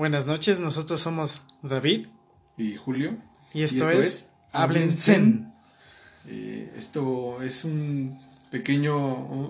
[0.00, 2.06] Buenas noches, nosotros somos David
[2.56, 3.18] y Julio.
[3.52, 5.52] Y esto, es, Hablen Zen.
[6.26, 8.18] Eh, esto es un
[8.50, 8.96] pequeño,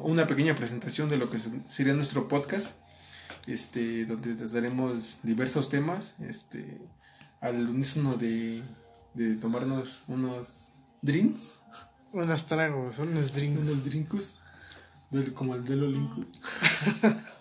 [0.02, 2.74] una pequeña presentación de lo que sería nuestro podcast,
[3.46, 6.80] este, donde trataremos diversos temas, este,
[7.40, 8.64] al unísono de,
[9.14, 10.70] de tomarnos unos
[11.00, 11.60] drinks.
[12.10, 13.60] Unos tragos, unos drinks.
[13.60, 14.38] Unos drinks,
[15.32, 16.26] como el de Olympus.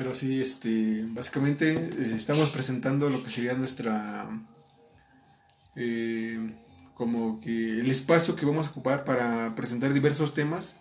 [0.00, 4.30] Pero sí, este, básicamente eh, estamos presentando lo que sería nuestra,
[5.76, 6.54] eh,
[6.94, 10.76] como que el espacio que vamos a ocupar para presentar diversos temas,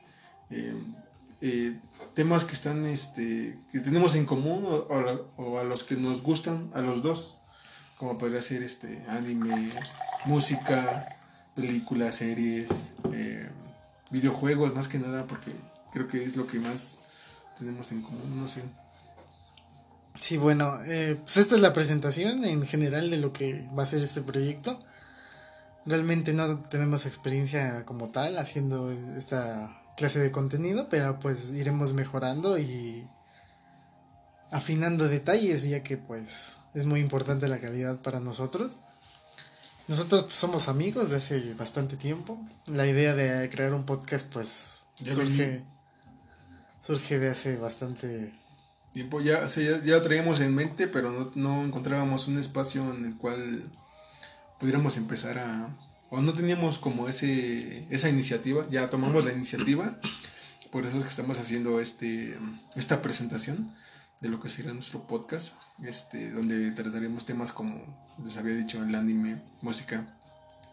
[0.49, 1.77] eh,
[2.13, 6.79] temas que están, este, que tenemos en común o, a los que nos gustan a
[6.79, 7.35] los dos,
[7.97, 9.69] como podría ser este, anime,
[10.27, 11.19] música,
[11.55, 12.69] películas, series,
[14.11, 15.51] videojuegos, más que nada, porque
[15.91, 17.01] creo que es lo que más
[17.57, 18.61] tenemos en común, no sé.
[20.19, 23.85] Sí, bueno, eh, pues esta es la presentación en general de lo que va a
[23.85, 24.79] ser este proyecto.
[25.85, 32.59] Realmente no tenemos experiencia como tal haciendo esta clase de contenido, pero pues iremos mejorando
[32.59, 33.07] y
[34.51, 38.75] afinando detalles, ya que pues es muy importante la calidad para nosotros.
[39.87, 42.37] Nosotros pues, somos amigos de hace bastante tiempo.
[42.67, 45.63] La idea de crear un podcast pues surge,
[46.79, 48.31] surge de hace bastante
[48.93, 53.71] tiempo ya, ya, lo traíamos en mente, pero no, encontrábamos un espacio en el cual
[54.59, 55.69] pudiéramos empezar a...
[56.09, 59.99] o no teníamos como ese, esa iniciativa, ya tomamos la iniciativa,
[60.71, 62.37] por eso es que estamos haciendo este,
[62.75, 63.73] esta presentación
[64.21, 68.93] de lo que sería nuestro podcast, este, donde trataremos temas como les había dicho, el
[68.95, 70.17] anime, música,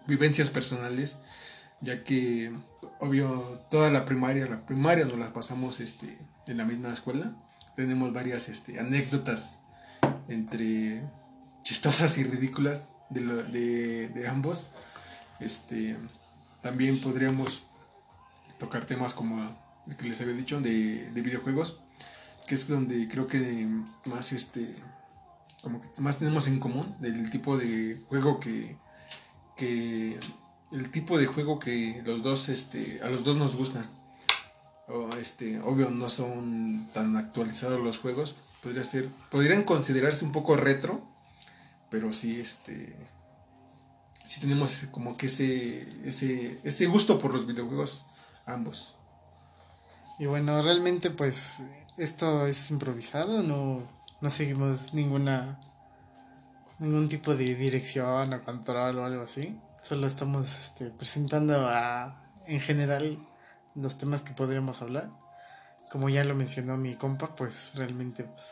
[0.07, 1.19] vivencias personales,
[1.81, 2.53] ya que
[2.99, 7.37] obvio toda la primaria, la primaria nos la pasamos este, en la misma escuela
[7.77, 9.61] tenemos varias este, anécdotas
[10.29, 11.03] entre
[11.63, 14.67] chistosas y ridículas de, de, ambos.
[15.39, 15.97] Este,
[16.63, 17.65] también podríamos
[18.59, 19.47] tocar temas como
[19.87, 21.81] el que les había dicho de, de videojuegos,
[22.49, 23.69] que es donde creo que
[24.07, 24.75] más este
[25.63, 28.77] como más tenemos en común del tipo de juego que,
[29.57, 30.19] que
[30.71, 33.85] el tipo de juego que los dos este a los dos nos gustan
[35.19, 41.03] este, obvio no son tan actualizados los juegos, podría ser, podrían considerarse un poco retro,
[41.91, 42.97] pero sí, este,
[44.25, 48.07] sí tenemos como que ese, ese, ese gusto por los videojuegos
[48.45, 48.95] ambos.
[50.19, 51.63] Y bueno, realmente pues
[51.97, 53.83] esto es improvisado, no,
[54.21, 55.59] no seguimos ninguna
[56.79, 59.59] ningún tipo de dirección o control o algo así.
[59.83, 63.19] Solo estamos este, presentando a, en general
[63.77, 65.11] los temas que podríamos hablar.
[65.91, 68.45] Como ya lo mencionó mi compa, pues realmente pues,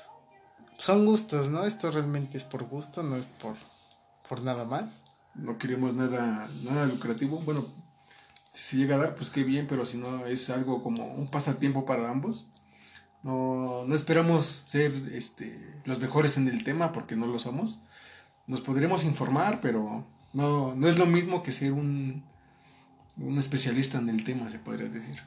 [0.77, 1.65] son gustos, ¿no?
[1.65, 3.57] Esto realmente es por gusto, no es por,
[4.29, 4.85] por nada más.
[5.35, 7.41] No queremos nada, nada lucrativo.
[7.41, 7.67] Bueno,
[8.53, 11.27] si se llega a dar, pues qué bien, pero si no es algo como un
[11.29, 12.47] pasatiempo para ambos.
[13.25, 17.79] No, no esperamos ser este, los mejores en el tema porque no lo somos.
[18.47, 20.05] Nos podremos informar, pero
[20.35, 22.23] no, no es lo mismo que ser un,
[23.17, 25.21] un especialista en el tema, se podría decir.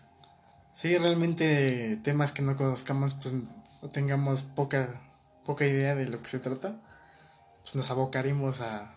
[0.75, 3.33] Sí, realmente temas que no conozcamos, pues
[3.81, 5.01] o tengamos poca,
[5.45, 6.79] poca idea de lo que se trata,
[7.61, 8.93] pues nos abocaremos a,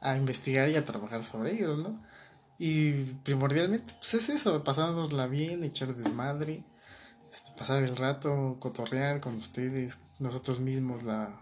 [0.00, 2.00] a investigar y a trabajar sobre ellos, ¿no?
[2.58, 2.92] Y
[3.24, 6.64] primordialmente, pues es eso, pasárnosla bien, echar desmadre,
[7.30, 11.38] este, pasar el rato, cotorrear con ustedes, nosotros mismos, la,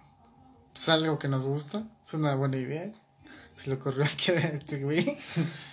[0.73, 2.91] pues algo que nos gusta, es una buena idea
[3.57, 5.17] se le ocurrió que este güey.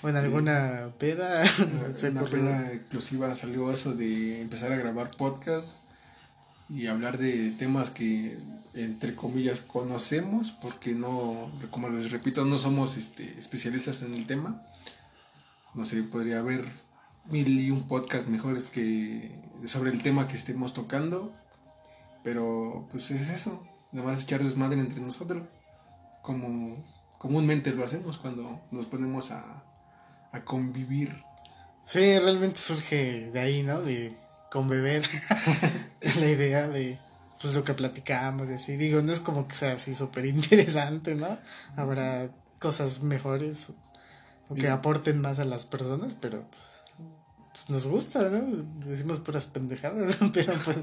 [0.02, 1.44] Bueno, alguna peda.
[2.10, 5.78] una peda explosiva salió eso de empezar a grabar podcast
[6.70, 8.38] y hablar de temas que
[8.74, 14.64] entre comillas conocemos porque no como les repito no somos este especialistas en el tema
[15.74, 16.66] no sé podría haber
[17.26, 19.30] mil y un podcast mejores que
[19.66, 21.34] sobre el tema que estemos tocando
[22.24, 23.62] pero pues es eso
[23.92, 25.44] nada más echar desmadre entre nosotros
[26.22, 26.82] como
[27.22, 29.64] comúnmente lo hacemos cuando nos ponemos a,
[30.32, 31.24] a convivir.
[31.86, 33.80] Sí, realmente surge de ahí, ¿no?
[33.80, 34.18] De
[34.50, 35.08] conbeber
[36.20, 36.98] la idea de
[37.40, 38.76] pues lo que platicamos y así.
[38.76, 41.38] Digo, no es como que sea así súper interesante, ¿no?
[41.76, 43.68] Habrá cosas mejores
[44.50, 46.64] o que aporten más a las personas, pero pues,
[47.54, 48.64] pues, nos gusta, ¿no?
[48.88, 50.78] Decimos puras pendejadas, pero pues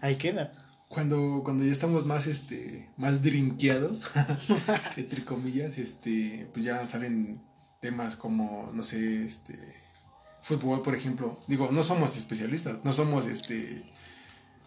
[0.00, 0.50] ahí queda
[0.88, 4.10] cuando, cuando ya estamos más, este, más drinkeados,
[4.96, 7.40] entre comillas, este, pues ya salen
[7.80, 9.58] temas como, no sé, este,
[10.40, 11.38] fútbol, por ejemplo.
[11.48, 13.84] Digo, no somos especialistas, no somos, este,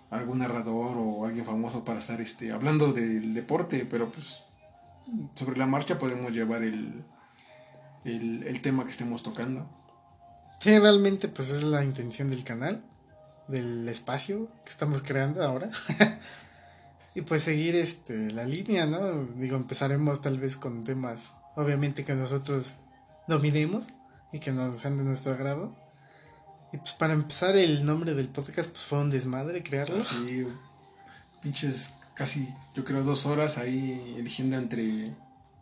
[0.10, 4.44] algún narrador o alguien famoso para estar este, hablando del deporte, pero pues
[5.36, 7.04] sobre la marcha podemos llevar el,
[8.06, 9.70] el, el tema que estemos tocando.
[10.60, 12.84] Sí, realmente pues es la intención del canal,
[13.48, 15.70] del espacio que estamos creando ahora.
[17.16, 19.26] y pues seguir este la línea, ¿no?
[19.38, 22.76] Digo, empezaremos tal vez con temas obviamente que nosotros
[23.28, 23.88] dominemos
[24.32, 25.76] y que nos sean de nuestro agrado.
[26.72, 30.02] Y pues para empezar el nombre del podcast pues fue un desmadre crearlo.
[30.02, 30.46] Sí,
[31.42, 35.14] pinches casi yo creo dos horas ahí eligiendo entre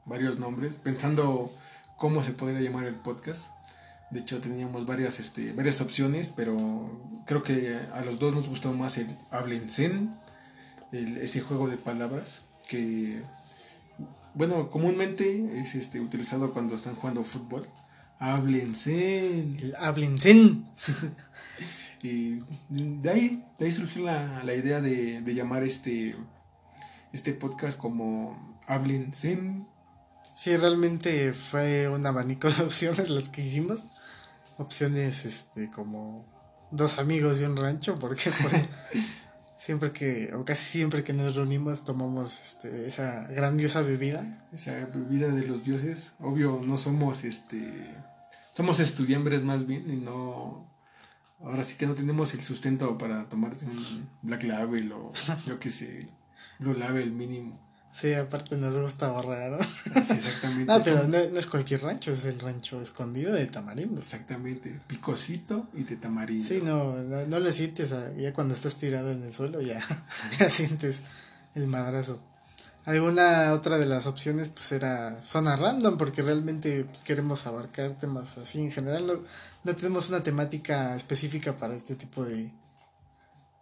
[0.05, 1.51] varios nombres, pensando
[1.97, 3.49] cómo se podría llamar el podcast.
[4.15, 6.55] De hecho teníamos varias, este, varias opciones, pero
[7.25, 10.15] creo que a los dos nos gustó más el Hablen Zen,
[10.93, 13.21] el, ese juego de palabras que,
[14.33, 17.67] bueno, comúnmente es este, utilizado cuando están jugando fútbol.
[18.17, 19.57] Hablen Zen.
[19.61, 20.65] El Hablen Zen.
[22.01, 22.39] y
[22.69, 26.15] de ahí, de ahí surgió la, la idea de, de llamar este,
[27.11, 29.67] este podcast como Hablen Zen.
[30.37, 33.83] Sí, realmente fue un abanico de opciones las que hicimos.
[34.57, 36.25] Opciones este como
[36.71, 38.65] dos amigos de un rancho, porque pues,
[39.57, 44.47] siempre que, o casi siempre que nos reunimos tomamos este, esa grandiosa bebida.
[44.51, 46.13] Esa bebida de los dioses.
[46.19, 47.59] Obvio, no somos este.
[48.53, 50.69] Somos estudiambres más bien y no.
[51.41, 55.11] Ahora sí que no tenemos el sustento para tomarte un Black Label o
[55.45, 56.07] yo qué sé,
[56.59, 57.59] Blue Label mínimo.
[57.97, 59.63] Sí, aparte nos gusta ahorrar, ¿no?
[60.03, 60.65] Sí, exactamente.
[60.73, 64.01] No, pero no, no es cualquier rancho, es el rancho escondido de Tamarindo.
[64.01, 66.45] Exactamente, picosito y de tamarindo.
[66.47, 69.79] Sí, no, no, no lo sientes, ya cuando estás tirado en el suelo ya,
[70.39, 70.99] ya sientes
[71.55, 72.19] el madrazo.
[72.83, 78.37] Alguna otra de las opciones pues era zona random porque realmente pues, queremos abarcar temas
[78.37, 79.07] así en general.
[79.07, 79.13] No,
[79.63, 82.51] no tenemos una temática específica para este tipo de...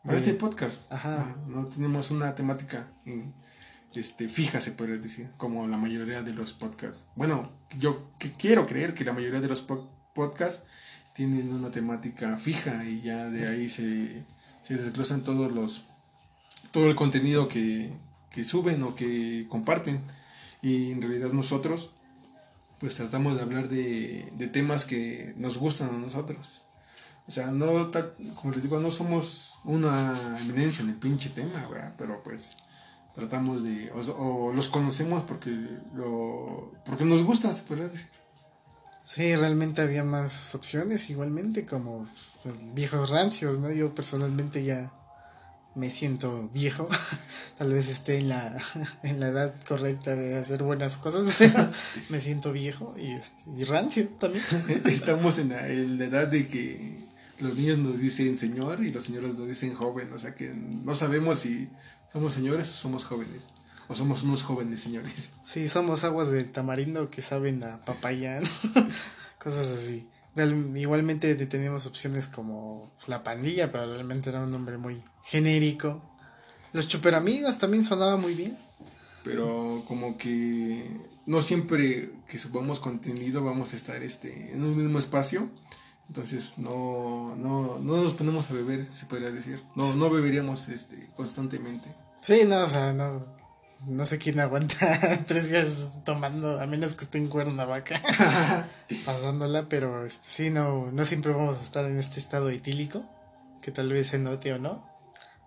[0.04, 0.80] Para de- este podcast.
[0.92, 1.20] Ajá.
[1.20, 3.32] ah, No tenemos una temática eh,
[3.96, 7.06] este, fija, se podría decir, como la mayoría de los podcasts.
[7.16, 10.64] Bueno, yo que quiero creer que la mayoría de los po- podcasts
[11.14, 14.24] tienen una temática fija y ya de ahí se,
[14.64, 15.84] se desglosan todos los
[16.72, 17.92] todo el contenido que,
[18.32, 20.02] que suben o que comparten.
[20.64, 21.92] Y en realidad nosotros
[22.80, 26.64] pues tratamos de hablar de, de temas que nos gustan a nosotros.
[27.28, 27.92] O sea, no,
[28.36, 31.94] como les digo, no somos una eminencia en el pinche tema, ¿verdad?
[31.98, 32.58] Pero pues
[33.16, 35.52] tratamos de, o, o los conocemos porque
[35.96, 38.08] lo, porque nos gusta, se podría decir.
[39.04, 42.08] Sí, realmente había más opciones igualmente como
[42.42, 43.72] pues, viejos rancios, ¿no?
[43.72, 44.92] Yo personalmente ya
[45.76, 46.88] me siento viejo,
[47.58, 48.58] tal vez esté en la,
[49.04, 51.70] en la edad correcta de hacer buenas cosas, pero
[52.10, 54.44] me siento viejo y, este, y rancio también.
[54.86, 57.13] Estamos en la, en la edad de que
[57.44, 60.96] los niños nos dicen señor y los señores nos dicen joven, o sea que no
[60.96, 61.70] sabemos si
[62.12, 63.50] somos señores o somos jóvenes,
[63.88, 65.30] o somos unos jóvenes señores.
[65.44, 68.40] Sí, somos aguas de tamarindo que saben a papaya,
[69.40, 70.08] cosas así.
[70.76, 76.02] Igualmente te- teníamos opciones como la pandilla, pero realmente era un nombre muy genérico.
[76.72, 78.58] Los superamigos también sonaba muy bien.
[79.24, 80.90] pero como que
[81.26, 85.50] no siempre que subamos contenido vamos a estar este en un mismo espacio
[86.14, 91.10] entonces no no, no nos ponemos a beber se podría decir no no beberíamos este
[91.16, 91.90] constantemente
[92.24, 93.26] Sí, no, o sea, no,
[93.86, 98.02] no sé quién aguanta tres días tomando, a menos que esté en Cuernavaca,
[99.06, 103.04] pasándola, pero este, sí, no, no siempre vamos a estar en este estado etílico,
[103.62, 104.90] que tal vez se note o no.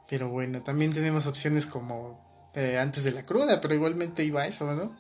[0.07, 2.21] Pero bueno, también tenemos opciones como
[2.53, 4.95] eh, antes de la cruda, pero igualmente iba a eso, ¿no?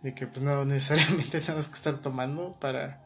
[0.00, 3.05] De que pues no necesariamente tenemos que estar tomando para...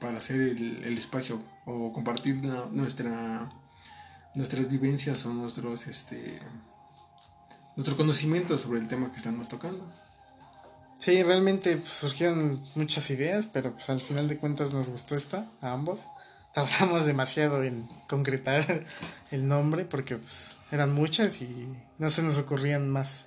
[0.00, 3.50] para hacer el, el espacio o compartir la- nuestra
[4.34, 6.38] nuestras vivencias o nuestros este
[7.76, 9.90] nuestro conocimiento sobre el tema que estamos tocando
[10.98, 15.46] Sí, realmente pues, surgieron muchas ideas, pero pues al final de cuentas nos gustó esta,
[15.62, 16.00] a ambos.
[16.52, 18.84] Tardamos demasiado en concretar
[19.30, 21.48] el nombre porque pues eran muchas y
[21.98, 23.24] no se nos ocurrían más.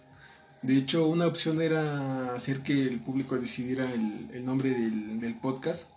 [0.61, 5.33] De hecho, una opción era hacer que el público decidiera el, el nombre del, del
[5.33, 5.89] podcast,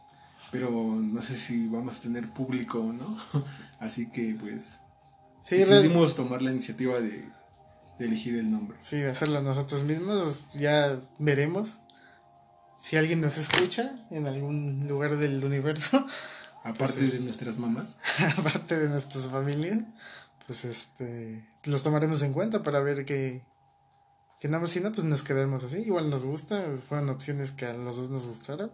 [0.50, 3.16] pero no sé si vamos a tener público o no.
[3.80, 4.80] Así que pues
[5.42, 7.24] Sí, decidimos tomar la iniciativa de,
[7.98, 8.78] de elegir el nombre.
[8.80, 11.78] sí, de hacerlo nosotros mismos, ya veremos.
[12.80, 16.06] Si alguien nos escucha en algún lugar del universo,
[16.64, 17.96] Aparte Pues es- de nuestras mamás.
[18.38, 19.84] aparte de nuestras familias,
[20.46, 23.44] pues este los tomaremos en cuenta para ver que
[24.40, 27.66] que nada más si no pues nos quedaremos así, igual nos gusta, fueron opciones que
[27.66, 28.72] a los dos nos gustaron.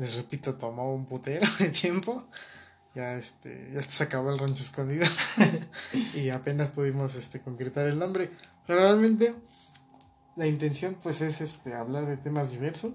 [0.00, 2.24] Les repito, tomó un putero de tiempo,
[2.94, 5.04] ya este ya se acabó el rancho escondido.
[6.14, 8.30] Y apenas pudimos este concretar el nombre.
[8.66, 9.34] Pero realmente
[10.36, 12.94] la intención pues es este hablar de temas diversos.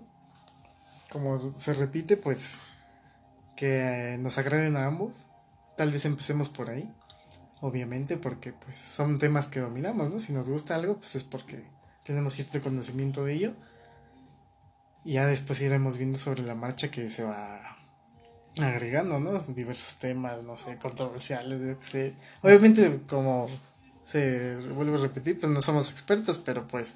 [1.11, 2.57] Como se repite pues
[3.55, 5.25] que nos agraden a ambos.
[5.77, 6.91] Tal vez empecemos por ahí
[7.61, 11.63] obviamente porque pues son temas que dominamos no si nos gusta algo pues es porque
[12.03, 13.55] tenemos cierto conocimiento de ello
[15.05, 17.77] y ya después iremos viendo sobre la marcha que se va
[18.59, 19.37] agregando, ¿no?
[19.39, 22.13] Diversos temas, no sé, controversiales, yo qué sé.
[22.41, 23.45] Obviamente, como
[24.03, 26.95] se vuelve a repetir, pues no somos expertos, pero pues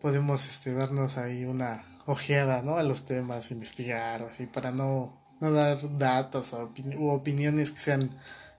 [0.00, 2.76] podemos este, darnos ahí una ojeada, ¿no?
[2.76, 6.70] A los temas, investigar así, para no, no dar datos o
[7.12, 8.10] opiniones que sean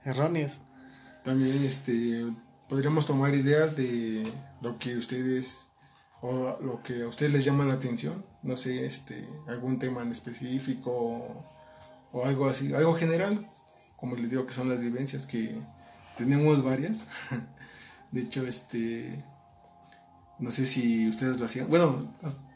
[0.03, 0.57] erróneas.
[1.23, 2.25] También este,
[2.67, 4.29] podríamos tomar ideas de
[4.59, 5.70] lo que ustedes
[6.21, 10.11] o lo que a ustedes les llama la atención, no sé, este, algún tema en
[10.11, 11.45] específico
[12.11, 13.49] o algo así, algo general,
[13.95, 15.59] como les digo que son las vivencias que
[16.17, 17.05] tenemos varias.
[18.11, 19.23] De hecho, este
[20.41, 21.69] no sé si ustedes lo hacían.
[21.69, 22.11] Bueno,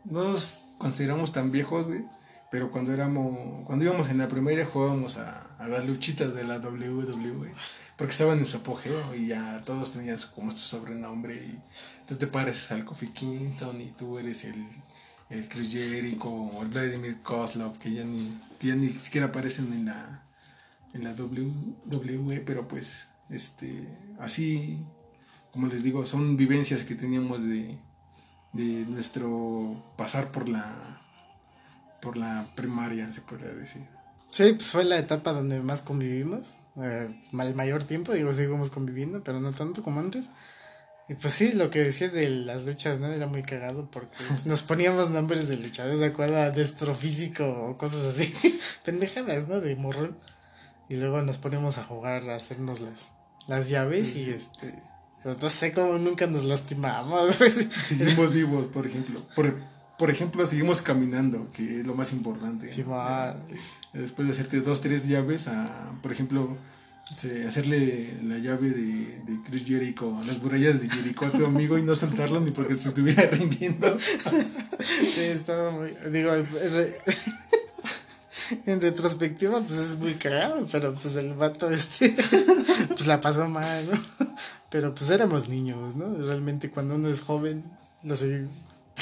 [0.05, 2.03] no nos consideramos tan viejos, güey,
[2.51, 7.53] pero cuando éramos cuando íbamos en la primaria jugábamos a, las luchitas de la WWE,
[7.95, 11.62] porque estaban en su apogeo y ya todos tenían como su sobrenombre y
[12.07, 14.65] tú te pareces al Kofi Kingston y tú eres el
[15.29, 19.85] el Chris Jericho o el Vladimir Kozlov, que ya ni, ya ni siquiera aparecen en
[19.85, 20.24] la,
[20.93, 23.88] en la WWE, pero pues este
[24.19, 24.77] así,
[25.51, 27.77] como les digo, son vivencias que teníamos de,
[28.53, 31.01] de nuestro pasar por la
[32.01, 33.81] por la primaria, se podría decir.
[34.29, 39.24] Sí, pues fue la etapa donde más convivimos, eh, el mayor tiempo, digo, seguimos conviviendo,
[39.24, 40.29] pero no tanto como antes.
[41.07, 43.07] Y pues sí, lo que decías de las luchas, ¿no?
[43.07, 48.05] Era muy cagado porque nos poníamos nombres de luchadores de acuerdo a físico o cosas
[48.05, 48.59] así.
[48.83, 49.62] Pendejadas, ¿no?
[49.62, 50.17] De morrón.
[50.89, 53.09] Y luego nos poníamos a jugar, a hacernos las,
[53.47, 54.74] las llaves y este...
[55.41, 57.35] No sé cómo nunca nos lastimamos.
[57.88, 59.25] Seguimos vivos, por ejemplo.
[59.35, 59.55] Por,
[59.97, 62.69] por ejemplo, seguimos caminando, que es lo más importante.
[62.69, 63.35] Sí, va.
[63.91, 66.55] Después de hacerte dos, tres llaves, a, por ejemplo
[67.47, 71.83] hacerle la llave de, de Chris Jericho, las murallas de Jericho a tu amigo y
[71.83, 73.97] no soltarlo ni porque se estuviera rindiendo.
[74.79, 75.93] sí, estaba muy.
[76.12, 76.31] Digo,
[78.65, 82.15] en retrospectiva, pues es muy cagado, pero pues el vato este,
[82.89, 84.01] pues la pasó mal, ¿no?
[84.69, 86.15] Pero pues éramos niños, ¿no?
[86.25, 87.63] Realmente cuando uno es joven,
[88.03, 88.47] lo sé,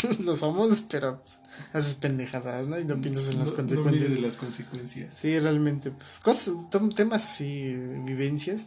[0.25, 1.39] lo somos, pero pues,
[1.73, 2.79] haces pendejadas, ¿no?
[2.79, 4.11] Y no piensas en las consecuencias.
[4.11, 5.13] de las consecuencias.
[5.15, 6.55] Sí, realmente, pues, cosas,
[6.95, 8.65] temas así, vivencias.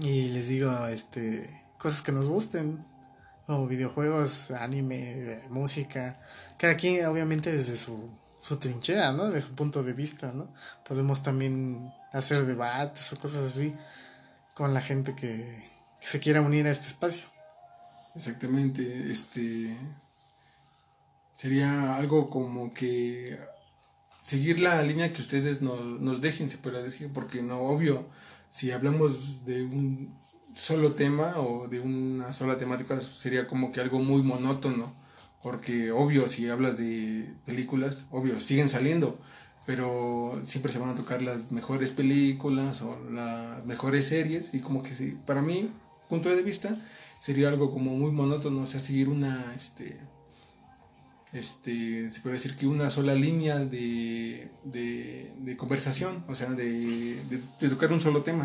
[0.00, 2.84] Y les digo, este, cosas que nos gusten,
[3.46, 6.20] o videojuegos, anime, música.
[6.58, 8.10] Cada quien, obviamente, desde su,
[8.40, 9.30] su trinchera, ¿no?
[9.30, 10.52] De su punto de vista, ¿no?
[10.86, 13.74] Podemos también hacer debates o cosas así
[14.54, 15.70] con la gente que
[16.00, 17.33] se quiera unir a este espacio.
[18.14, 19.76] Exactamente, este
[21.34, 23.38] sería algo como que
[24.22, 28.06] seguir la línea que ustedes nos, nos dejen, se puede decir, porque no, obvio,
[28.50, 30.14] si hablamos de un
[30.54, 34.94] solo tema o de una sola temática sería como que algo muy monótono,
[35.42, 39.18] porque obvio, si hablas de películas, obvio, siguen saliendo,
[39.66, 44.84] pero siempre se van a tocar las mejores películas o las mejores series y como
[44.84, 45.70] que sí, para mí,
[46.08, 46.76] punto de vista,
[47.24, 49.98] sería algo como muy monótono, o sea, seguir una, este,
[51.32, 57.18] este, se puede decir que una sola línea de, de, conversación, o sea, de,
[57.58, 58.44] de, tocar un solo tema.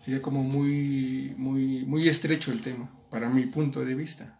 [0.00, 4.36] Sería como muy, muy, muy estrecho el tema, para mi punto de vista.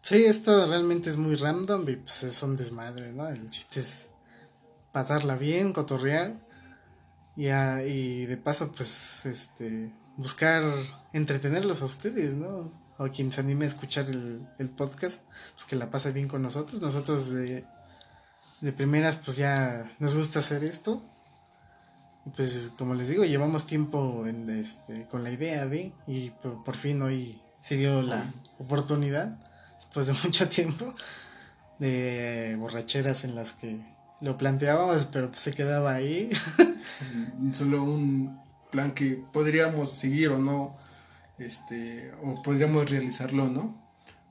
[0.00, 3.28] Sí, esto realmente es muy random y pues es un desmadre, ¿no?
[3.28, 4.08] El chiste es
[4.90, 6.48] patarla bien, cotorrear
[7.36, 10.62] y, y de paso pues este buscar
[11.12, 12.81] entretenerlos a ustedes, ¿no?
[13.02, 15.20] O quien se anime a escuchar el, el podcast,
[15.54, 16.80] pues que la pase bien con nosotros.
[16.80, 17.64] Nosotros de,
[18.60, 21.02] de primeras pues ya nos gusta hacer esto.
[22.24, 26.76] Y pues como les digo, llevamos tiempo en este, con la idea de, y por,
[26.76, 29.36] fin hoy se dio la oportunidad,
[29.76, 30.94] después de mucho tiempo,
[31.80, 33.80] de borracheras en las que
[34.20, 36.30] lo planteábamos, pero pues se quedaba ahí.
[37.52, 38.40] Solo un
[38.70, 40.76] plan que podríamos seguir o no
[41.44, 43.80] este, o podríamos realizarlo, ¿no?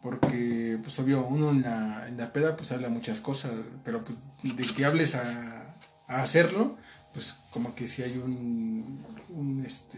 [0.01, 3.51] Porque, pues obvio, uno en la, en la peda pues habla muchas cosas,
[3.83, 5.75] pero pues de que hables a,
[6.07, 6.77] hacerlo,
[7.13, 9.97] pues como que si hay un, un este,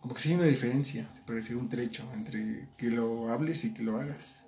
[0.00, 3.64] como que sí hay una diferencia, se puede decir un trecho entre que lo hables
[3.64, 4.44] y que lo hagas.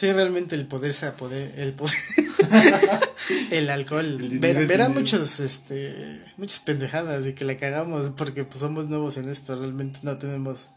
[0.00, 1.92] Sí, realmente el poder sea poder, el poder,
[3.50, 4.06] el alcohol.
[4.06, 9.18] El Ver- verán muchos, este, muchas pendejadas y que la cagamos porque pues somos nuevos
[9.18, 10.68] en esto, realmente no tenemos,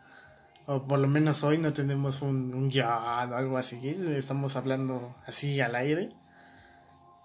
[0.66, 2.86] o por lo menos hoy no tenemos un, un guion
[3.32, 3.80] o algo así,
[4.14, 6.12] estamos hablando así al aire.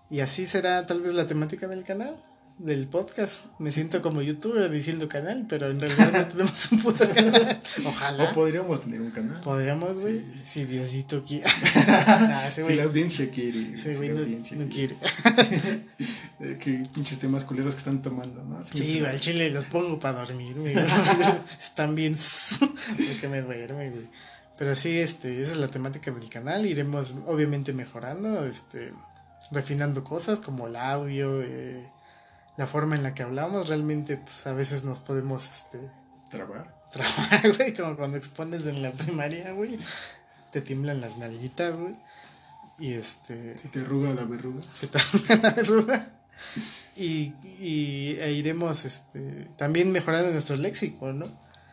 [0.08, 2.14] Y así será tal vez la temática del canal,
[2.58, 3.44] del podcast.
[3.58, 7.62] Me siento como youtuber diciendo canal, pero en realidad no tenemos un puto canal.
[7.84, 8.24] Ojalá.
[8.24, 9.40] O podríamos tener un canal.
[9.40, 11.46] Podríamos, güey, si Diosito quiere.
[11.86, 13.74] Nah, Si la audiencia quiere.
[13.74, 14.96] ese si güey la no, audiencia no quiere.
[16.40, 18.64] Eh, qué pinches temas culeros que están tomando, ¿no?
[18.64, 20.74] Sí, güey, al chile los pongo para dormir, güey.
[21.58, 22.14] Están bien
[22.90, 24.08] porque me duerme, güey.
[24.58, 26.66] Pero sí, este, esa es la temática del canal.
[26.66, 28.92] Iremos, obviamente, mejorando, este,
[29.52, 31.88] refinando cosas como el audio, eh,
[32.58, 33.68] la forma en la que hablamos.
[33.68, 35.80] Realmente, pues, a veces nos podemos, este,
[36.30, 36.74] Trabar.
[36.92, 39.78] trabajar, güey, como cuando expones en la primaria, güey.
[40.52, 41.94] Te tiemblan las nalguitas, güey.
[42.78, 44.60] Y este, Si te arruga la verruga.
[44.74, 44.98] se te
[45.28, 46.06] arruga la verruga.
[46.96, 51.26] Y, y e iremos este, también mejorando nuestro léxico, ¿no?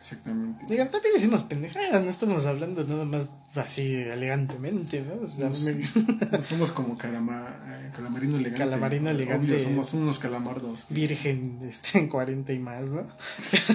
[0.06, 0.66] Exactamente.
[0.68, 5.24] Digan, también decimos pendejadas, no estamos hablando nada más así elegantemente, ¿no?
[5.24, 5.82] O sea, Nos- me-
[6.30, 8.58] No somos como calama, eh, calamarino elegante.
[8.64, 9.54] Calamarino elegante.
[9.54, 10.86] Obvio, somos unos calamardos.
[10.90, 13.04] virgen este, en 40 y más, ¿no?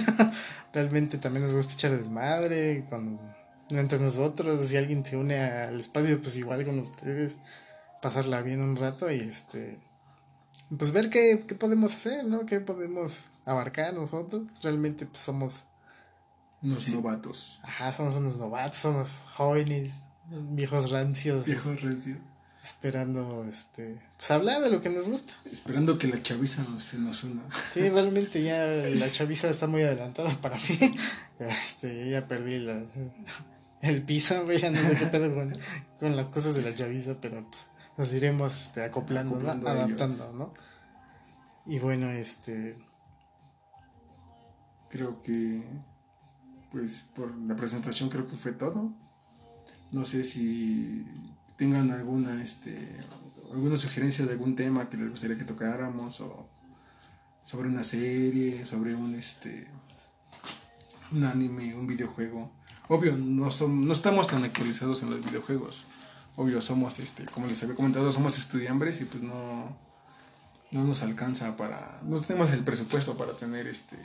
[0.72, 3.20] Realmente también nos gusta echar desmadre con,
[3.68, 4.66] entre nosotros.
[4.66, 7.36] Si alguien se une al espacio, pues igual con ustedes,
[8.00, 9.78] pasarla bien un rato y este.
[10.78, 12.46] Pues ver qué, qué podemos hacer, ¿no?
[12.46, 14.48] ¿Qué podemos abarcar nosotros?
[14.62, 15.64] Realmente pues somos,
[16.62, 17.60] Unos novatos.
[17.62, 19.90] ajá, somos unos novatos, somos jóvenes,
[20.30, 22.18] viejos rancios, Viejos rencios.
[22.62, 25.32] esperando, este, pues hablar de lo que nos gusta.
[25.50, 27.42] Esperando que la chaviza nos, se nos una.
[27.72, 30.94] Sí, realmente ya la chaviza está muy adelantada para mí.
[31.40, 32.84] Este, ya perdí la,
[33.80, 35.58] el piso, ya no sé qué pedo con,
[35.98, 37.66] con las cosas de la chaviza, pero pues
[37.96, 39.50] nos iremos este, acoplando, ¿no?
[39.50, 40.54] Acoplando adaptando, ¿no?
[41.66, 42.76] Y bueno, este,
[44.88, 45.62] Creo que,
[46.72, 48.92] pues, por la presentación creo que fue todo.
[49.92, 51.06] No sé si
[51.56, 52.96] tengan alguna, este,
[53.52, 56.48] alguna sugerencia de algún tema que les gustaría que tocáramos o
[57.44, 59.68] sobre una serie, sobre un, este,
[61.12, 62.50] un anime, un videojuego.
[62.88, 65.84] Obvio, no, som- no estamos tan actualizados en los videojuegos.
[66.36, 69.76] Obvio, somos, este, como les había comentado, somos estudiambres y pues no,
[70.70, 73.98] no nos alcanza para, no tenemos el presupuesto para tener, este,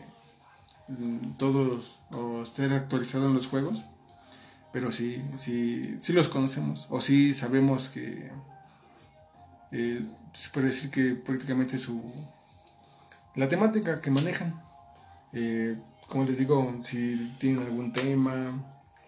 [1.38, 3.84] todos o estar actualizado en los juegos
[4.72, 8.32] pero sí sí sí los conocemos o sí sabemos que
[9.72, 10.02] eh,
[10.34, 12.02] se puede decir que prácticamente su
[13.36, 14.62] la temática que manejan
[15.34, 15.76] Eh,
[16.08, 18.36] como les digo si tienen algún tema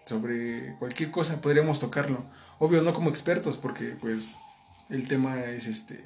[0.06, 2.24] sobre cualquier cosa podríamos tocarlo.
[2.58, 4.34] Obvio no como expertos porque pues
[4.90, 6.04] el tema es este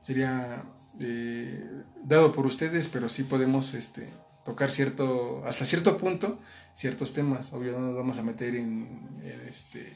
[0.00, 0.62] sería
[1.00, 4.08] eh, dado por ustedes, pero sí podemos este,
[4.46, 6.38] tocar cierto, hasta cierto punto,
[6.74, 7.52] ciertos temas.
[7.52, 9.92] Obvio no nos vamos a meter en, en, este,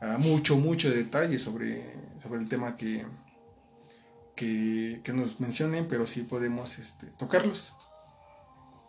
[0.00, 3.06] a mucho, mucho detalle sobre, sobre el tema que,
[4.34, 7.74] que, que nos mencionen, pero sí podemos este, tocarlos.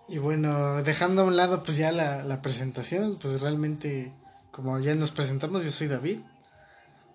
[0.10, 4.12] y bueno, dejando a un lado pues ya la, la presentación, pues realmente,
[4.52, 6.20] como ya nos presentamos, yo soy David,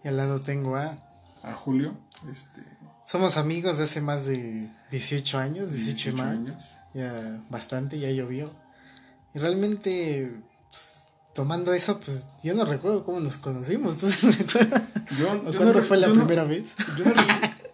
[0.05, 0.96] y al lado tengo a...
[1.42, 1.96] A Julio,
[2.31, 2.62] este,
[3.05, 6.26] Somos amigos de hace más de 18 años, 18, y 18 más.
[6.28, 6.78] años.
[6.94, 8.50] Ya bastante, ya llovió.
[9.35, 10.31] Y realmente,
[10.70, 13.96] pues, tomando eso, pues yo no recuerdo cómo nos conocimos.
[13.98, 14.83] ¿Tú sí recuerdas?
[15.18, 16.74] Yo, ¿O yo cuándo no- fue la yo no- primera vez?
[16.98, 17.12] yo no-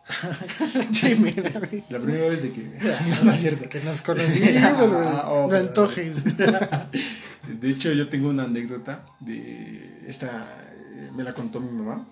[1.01, 1.85] primera vez.
[1.91, 2.63] la primera vez de que...
[3.25, 3.69] no es cierto.
[3.69, 4.49] Que nos conocimos.
[4.95, 6.25] Ah, oh, no antojes.
[6.37, 10.29] De hecho, yo tengo una anécdota de esta,
[10.95, 12.07] eh, me la contó mi mamá.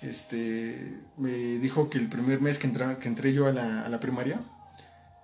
[0.00, 3.88] Este, me dijo que el primer mes que, entra, que entré yo a la, a
[3.88, 4.40] la primaria,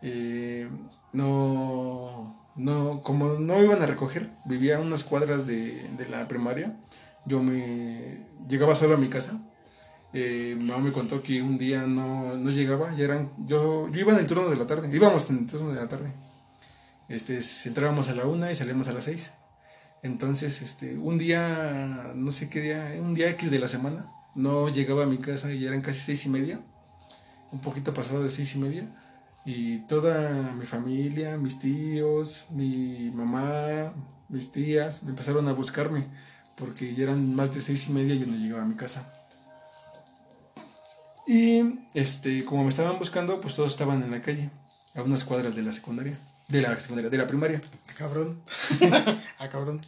[0.03, 0.69] eh,
[1.13, 6.77] no, no, como no iban a recoger, vivía unas cuadras de, de la primaria,
[7.27, 9.41] yo me llegaba solo a mi casa.
[10.15, 14.01] Eh, mi mamá me contó que un día no, no llegaba, ya eran, yo, yo
[14.01, 16.13] iba en el turno de la tarde, íbamos en el turno de la tarde.
[17.09, 19.33] Este, entrábamos a la una y salíamos a las seis.
[20.03, 24.69] Entonces, este, un día, no sé qué día, un día X de la semana, no
[24.69, 26.61] llegaba a mi casa y ya eran casi seis y media,
[27.53, 28.87] un poquito pasado de seis y media,
[29.51, 33.95] y toda mi familia, mis tíos, mi mamá,
[34.29, 36.05] mis tías, me empezaron a buscarme,
[36.55, 39.11] porque ya eran más de seis y media y yo no llegaba a mi casa.
[41.27, 44.51] Y este, como me estaban buscando, pues todos estaban en la calle,
[44.95, 47.63] a unas cuadras de la secundaria, de la secundaria, de la primaria.
[47.97, 48.43] Cabrón.
[49.39, 49.81] ah, cabrón.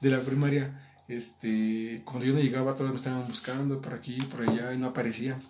[0.00, 0.80] de la primaria.
[1.08, 4.86] este, cuando yo no llegaba, todos me estaban buscando por aquí, por allá, y no
[4.86, 5.40] aparecía.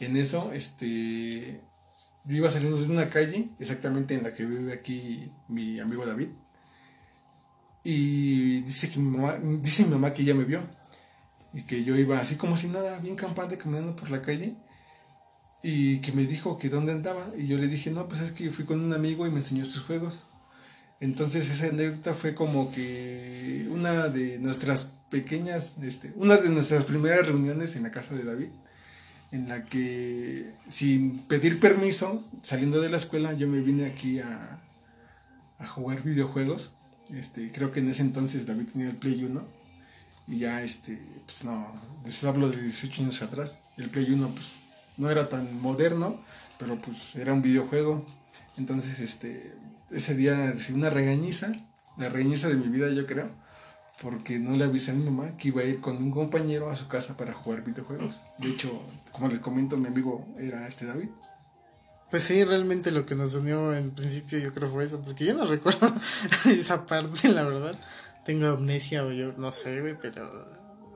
[0.00, 1.62] En eso, este,
[2.26, 6.28] yo iba saliendo de una calle, exactamente en la que vive aquí mi amigo David.
[7.84, 10.60] Y dice, que mi mamá, dice mi mamá que ya me vio.
[11.52, 14.56] Y que yo iba así como si nada, bien campante, caminando por la calle.
[15.62, 17.30] Y que me dijo que dónde andaba.
[17.38, 19.64] Y yo le dije, no, pues es que fui con un amigo y me enseñó
[19.64, 20.26] sus juegos.
[20.98, 27.26] Entonces esa anécdota fue como que una de nuestras pequeñas, este, una de nuestras primeras
[27.26, 28.48] reuniones en la casa de David,
[29.32, 34.60] en la que sin pedir permiso, saliendo de la escuela, yo me vine aquí a,
[35.58, 36.72] a jugar videojuegos.
[37.14, 39.46] Este, creo que en ese entonces David tenía el Play 1
[40.28, 41.72] y ya este, pues no,
[42.04, 44.52] les hablo de 18 años atrás, el Play 1 pues
[44.96, 46.20] no era tan moderno,
[46.58, 48.04] pero pues era un videojuego.
[48.56, 49.54] Entonces, este,
[49.90, 51.52] ese día recibí una regañiza,
[51.96, 53.30] la regañiza de mi vida yo creo,
[54.02, 56.76] porque no le avisé a mi mamá que iba a ir con un compañero a
[56.76, 58.16] su casa para jugar videojuegos.
[58.38, 58.82] De hecho,
[59.12, 61.08] como les comento, mi amigo era este David.
[62.10, 65.34] Pues sí, realmente lo que nos unió en principio yo creo fue eso, porque yo
[65.34, 65.92] no recuerdo
[66.46, 67.74] esa parte, la verdad.
[68.24, 70.46] Tengo amnesia o yo no sé, güey, pero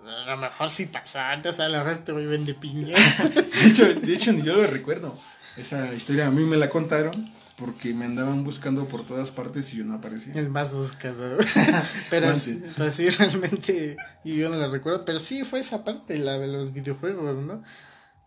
[0.07, 2.97] a lo mejor sí pasaron, o sea, a lo mejor este güey vende piña.
[3.35, 5.17] de, hecho, de hecho, ni yo lo recuerdo.
[5.57, 9.77] Esa historia a mí me la contaron porque me andaban buscando por todas partes y
[9.77, 10.33] yo no aparecía.
[10.35, 11.37] El más buscado.
[12.11, 16.19] pero sí, pues sí, realmente, y yo no la recuerdo, pero sí fue esa parte,
[16.19, 17.63] la de los videojuegos, ¿no?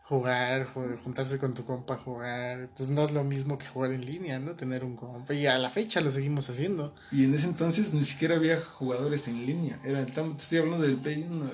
[0.04, 0.68] Jugar,
[1.04, 4.52] juntarse con tu compa, jugar, pues no es lo mismo que jugar en línea, ¿no?
[4.52, 6.94] Tener un compa, y a la fecha lo seguimos haciendo.
[7.12, 11.26] Y en ese entonces ni siquiera había jugadores en línea, era, estoy hablando del Play
[11.28, 11.46] 1,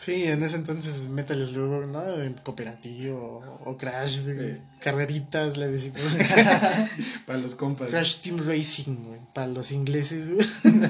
[0.00, 2.02] Sí, en ese entonces Metal Slug, ¿no?
[2.42, 4.20] Cooperativo o Crash,
[4.78, 6.16] carreritas, le decimos.
[7.26, 7.90] para los compas.
[7.90, 10.46] Crash Team Racing, güey, para los ingleses, güey.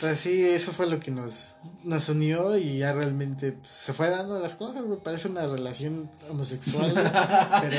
[0.00, 1.54] Pues sí, eso fue lo que nos,
[1.84, 4.98] nos unió y ya realmente pues, se fue dando las cosas, güey.
[4.98, 6.92] Parece una relación homosexual,
[7.60, 7.76] pero,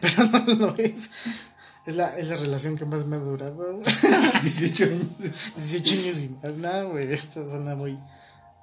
[0.00, 1.08] pero no lo es.
[1.86, 3.80] Es la, es la relación que más me ha durado.
[4.42, 5.02] 18 años.
[5.56, 6.56] 18 años y más.
[6.58, 7.96] No, güey, esta zona muy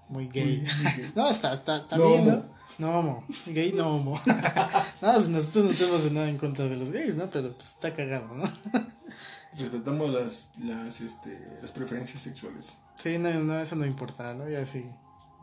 [0.09, 0.65] muy gay.
[1.15, 2.57] no, está, está, está bien, ¿no?
[2.77, 3.25] No homo.
[3.47, 4.21] Gay no homo.
[5.01, 7.29] no, pues nosotros no tenemos nada en contra de los gays, ¿no?
[7.29, 8.43] Pero pues está cagado, ¿no?
[9.57, 12.73] Respetamos las, las, este, las preferencias sexuales.
[12.95, 14.47] Sí, no, no, eso no importa, ¿no?
[14.47, 14.85] Ya sí.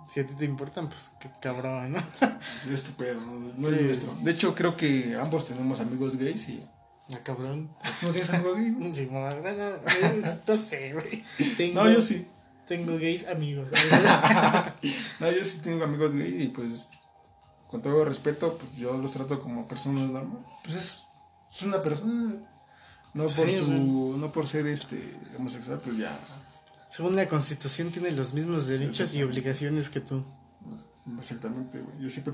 [0.09, 1.99] Si a ti te importan, pues qué cabrón, ¿no?
[1.99, 4.15] es estupendo, no, es nuestro.
[4.21, 6.63] De hecho, creo que ambos tenemos amigos gays y.
[7.13, 7.71] Ah, cabrón.
[8.03, 8.97] ¿No tienes gays?
[8.97, 9.35] Sí, bueno,
[10.47, 11.73] no sé, güey.
[11.73, 12.29] No, yo sí.
[12.67, 13.69] Tengo gays amigos.
[15.21, 16.89] no, yo sí tengo amigos gays y pues
[17.69, 20.47] con todo respeto, pues yo los trato como personas normales.
[20.63, 21.07] Pues es,
[21.51, 22.35] es una persona.
[23.13, 26.19] No por su, no por ser este homosexual, pues ya.
[26.89, 30.25] Según la constitución tiene los mismos derechos y obligaciones que tú.
[31.19, 32.01] Exactamente, güey.
[32.01, 32.33] Yo siempre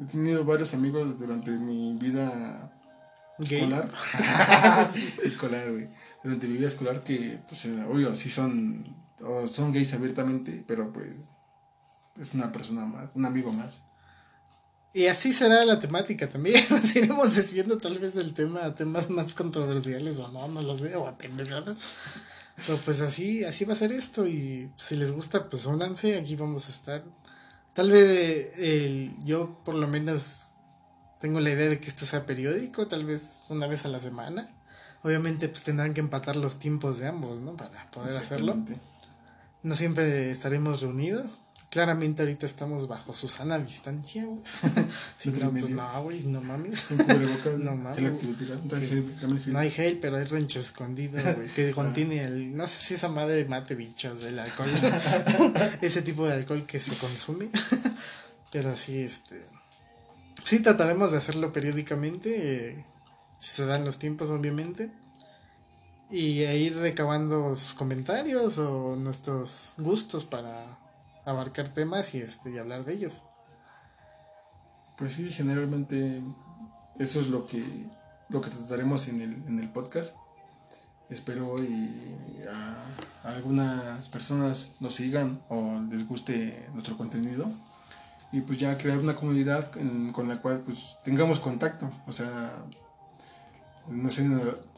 [0.00, 2.72] he tenido varios amigos durante mi vida
[3.38, 3.88] escolar.
[5.24, 5.88] escolar, güey.
[6.22, 10.92] Durante mi vida escolar que, pues, eh, obvio, sí son o son gays abiertamente, pero
[10.92, 11.08] pues
[12.20, 13.82] es una persona más, un amigo más.
[14.92, 16.62] Y así será la temática también.
[16.70, 20.76] Nos iremos desviando tal vez del tema a temas más controversiales o no, no lo
[20.76, 21.76] sé, o a pendejadas.
[22.64, 24.28] Pero pues así, así va a ser esto.
[24.28, 27.04] Y si les gusta, pues únanse, aquí vamos a estar.
[27.72, 30.52] Tal vez el, yo por lo menos
[31.18, 34.48] tengo la idea de que esto sea periódico, tal vez una vez a la semana.
[35.02, 37.56] Obviamente pues tendrán que empatar los tiempos de ambos, ¿no?
[37.56, 38.56] Para poder hacerlo.
[39.64, 41.38] No siempre estaremos reunidos.
[41.70, 44.42] Claramente ahorita estamos bajo Susana a distancia, güey.
[45.16, 46.90] sí, no, pues no, güey, no mames.
[47.58, 48.12] no mames.
[49.46, 51.48] No hay gel, pero hay rancho escondido, güey.
[51.48, 52.54] Que contiene el.
[52.54, 54.70] No sé si esa madre mate bichos, el alcohol.
[55.80, 57.48] Ese tipo de alcohol que se consume.
[58.52, 59.46] pero así, este.
[60.44, 62.68] Sí, trataremos de hacerlo periódicamente.
[62.68, 62.84] Eh,
[63.38, 64.90] si se dan los tiempos, obviamente
[66.10, 70.78] y ir recabando sus comentarios o nuestros gustos para
[71.24, 73.22] abarcar temas y este y hablar de ellos.
[74.96, 76.22] Pues sí, generalmente
[76.98, 77.64] eso es lo que
[78.28, 80.14] lo que trataremos en el, en el podcast.
[81.10, 87.46] Espero y a, algunas personas nos sigan o les guste nuestro contenido
[88.32, 89.70] y pues ya crear una comunidad
[90.12, 92.50] con la cual pues tengamos contacto, o sea,
[93.88, 94.28] no sé,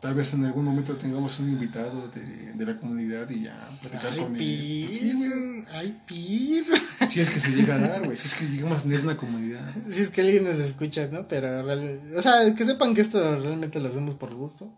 [0.00, 4.16] tal vez en algún momento tengamos un invitado de, de la comunidad y ya platicar
[4.16, 5.64] con él.
[5.72, 6.64] Ay, pir.
[7.08, 8.16] Si es que se llega a dar, güey.
[8.16, 9.62] Si es que llegamos a tener una comunidad.
[9.88, 11.26] Si es que alguien nos escucha, ¿no?
[11.28, 12.16] Pero realmente.
[12.16, 14.70] O sea, que sepan que esto realmente lo hacemos por gusto.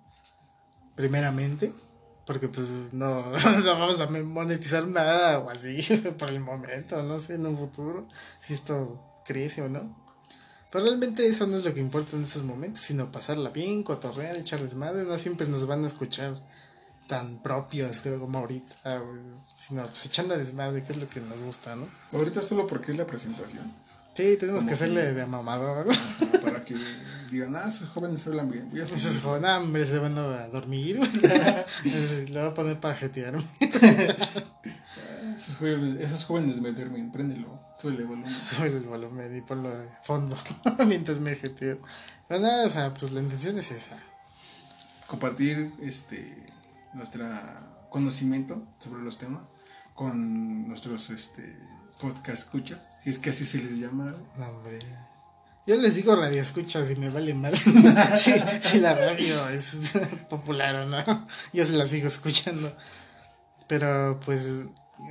[0.94, 1.72] Primeramente.
[2.28, 3.24] Porque pues no,
[3.64, 5.78] no vamos a monetizar nada o así
[6.18, 8.06] por el momento, no sé, en un futuro,
[8.38, 10.07] si esto crece o no.
[10.70, 14.37] Pero realmente eso no es lo que importa en esos momentos, sino pasarla bien, cotorrear,
[14.37, 16.40] echarles madre, no siempre nos van a escuchar
[17.07, 19.02] tan propios como ahorita,
[19.57, 21.88] sino pues echando desmadre, que es lo que nos gusta, ¿no?
[22.12, 23.72] Ahorita solo porque es la presentación.
[24.18, 25.87] Sí, tenemos que hacerle de amamador.
[26.42, 26.74] Para que
[27.31, 28.68] digan, ah, esos jóvenes hablan bien.
[28.76, 30.98] Esos jóvenes, hombre, se van a dormir.
[32.28, 33.44] Le voy a poner para jetearme.
[35.37, 38.35] esos, jóvenes, esos jóvenes me duermen, préndelo, suele el volumen.
[38.42, 40.37] Suele el volumen y ponlo de fondo
[40.88, 41.78] mientras me jeteo.
[42.26, 43.98] Pero nada, o sea, pues la intención es esa.
[45.07, 46.44] Compartir este
[46.92, 47.24] nuestro
[47.88, 49.44] conocimiento sobre los temas
[49.94, 51.57] con nuestros este
[51.98, 54.14] podcast escuchas, si es que así se les llama.
[54.37, 54.78] No, hombre.
[55.66, 57.54] Yo les digo radio escuchas y me vale mal
[58.18, 59.92] si, la radio es
[60.30, 61.26] popular o no.
[61.52, 62.74] Yo se la sigo escuchando.
[63.66, 64.61] Pero pues,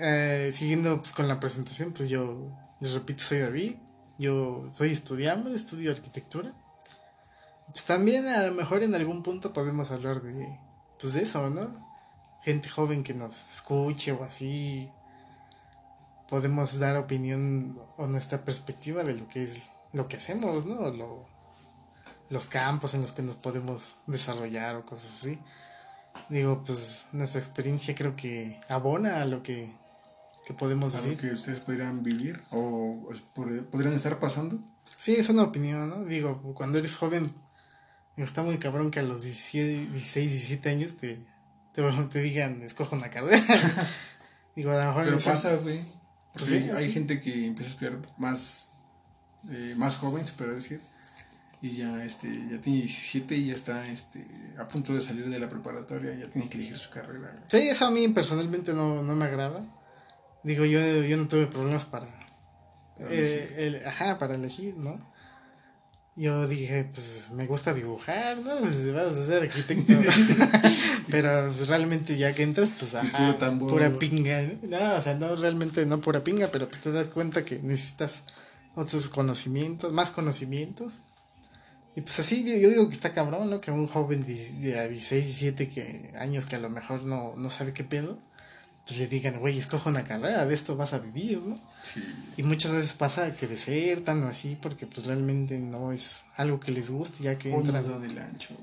[0.01, 3.75] eh, siguiendo pues, con la presentación, pues yo les repito, soy David.
[4.17, 6.53] Yo soy estudiante, estudio arquitectura.
[7.67, 10.57] Pues también a lo mejor en algún punto podemos hablar de,
[10.99, 11.71] pues de eso, ¿no?
[12.41, 14.89] Gente joven que nos escuche o así
[16.29, 20.89] podemos dar opinión o nuestra perspectiva de lo que es lo que hacemos, ¿no?
[20.91, 21.25] Lo,
[22.29, 25.39] los campos en los que nos podemos desarrollar o cosas así.
[26.29, 29.71] Digo, pues nuestra experiencia creo que abona a lo que,
[30.45, 31.13] que podemos a decir.
[31.13, 33.09] Lo que ustedes podrían vivir o
[33.71, 34.59] podrían estar pasando.
[34.97, 36.03] Sí, es una opinión, ¿no?
[36.05, 37.33] Digo, cuando eres joven,
[38.15, 41.19] digo, está muy cabrón que a los 16, 17 años te,
[42.11, 43.41] te, digan, escoja una carrera.
[44.55, 45.05] digo, a lo mejor...
[45.05, 45.96] Pero pasa, güey.
[46.37, 48.71] Pues sí, hay gente que empieza a estudiar más,
[49.49, 50.81] eh, más joven, se puede decir,
[51.61, 54.25] y ya, este, ya tiene 17 y ya está este,
[54.59, 57.43] a punto de salir de la preparatoria, ya tiene que elegir su carrera.
[57.47, 59.65] Sí, eso a mí personalmente no, no me agrada.
[60.43, 62.07] Digo, yo, yo no tuve problemas para,
[62.99, 64.99] eh, ajá, para elegir, ¿no?
[66.17, 68.57] Yo dije, pues me gusta dibujar, ¿no?
[68.57, 69.93] Pues vamos a ser arquitecto.
[71.11, 74.41] Pero pues, realmente ya que entras, pues ajá, pura pinga.
[74.63, 74.95] ¿no?
[74.95, 78.23] o sea, no realmente no pura pinga, pero pues te das cuenta que necesitas
[78.75, 80.95] otros conocimientos, más conocimientos.
[81.95, 83.61] Y pues así yo digo que está cabrón, ¿no?
[83.61, 87.49] Que un joven de, de 16, 17 que, años que a lo mejor no, no
[87.51, 88.17] sabe qué pedo
[88.87, 91.59] pues le digan, güey, escoja una carrera, de esto vas a vivir, ¿no?
[91.81, 92.01] Sí.
[92.37, 96.71] Y muchas veces pasa que desertan o así, porque pues realmente no es algo que
[96.71, 97.85] les guste, ya que o entran.
[97.85, 98.55] No del ancho.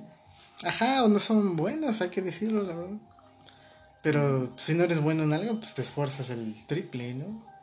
[0.65, 2.97] Ajá, o no son buenas, hay que decirlo, la verdad.
[4.03, 7.54] Pero si no eres bueno en algo, pues te esfuerzas el triple, ¿no?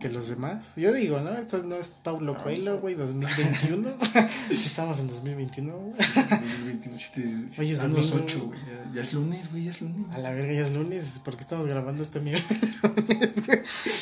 [0.00, 0.72] Que los demás.
[0.76, 1.30] Yo digo, ¿no?
[1.34, 3.88] Esto no es Paulo ah, Coelho, güey, 2021.
[4.50, 5.92] Estamos en 2021, güey.
[5.92, 8.58] 2021, Oye, es los 8, güey.
[8.94, 10.10] Ya, es lunes, güey, ya es lunes.
[10.10, 12.42] A la verga, ya es lunes, porque estamos grabando esta mierda.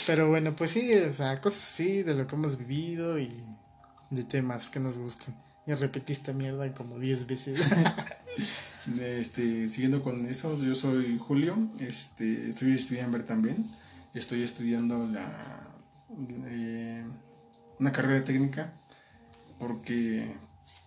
[0.07, 3.33] Pero bueno, pues sí, o sea, cosas así de lo que hemos vivido y
[4.11, 5.35] de temas que nos gustan.
[5.67, 7.61] Ya repetí esta mierda como 10 veces.
[9.01, 13.67] este, siguiendo con eso, yo soy Julio, este, estoy estudiando también.
[14.15, 15.68] Estoy estudiando la
[16.47, 17.05] eh,
[17.79, 18.73] una carrera técnica
[19.59, 20.35] porque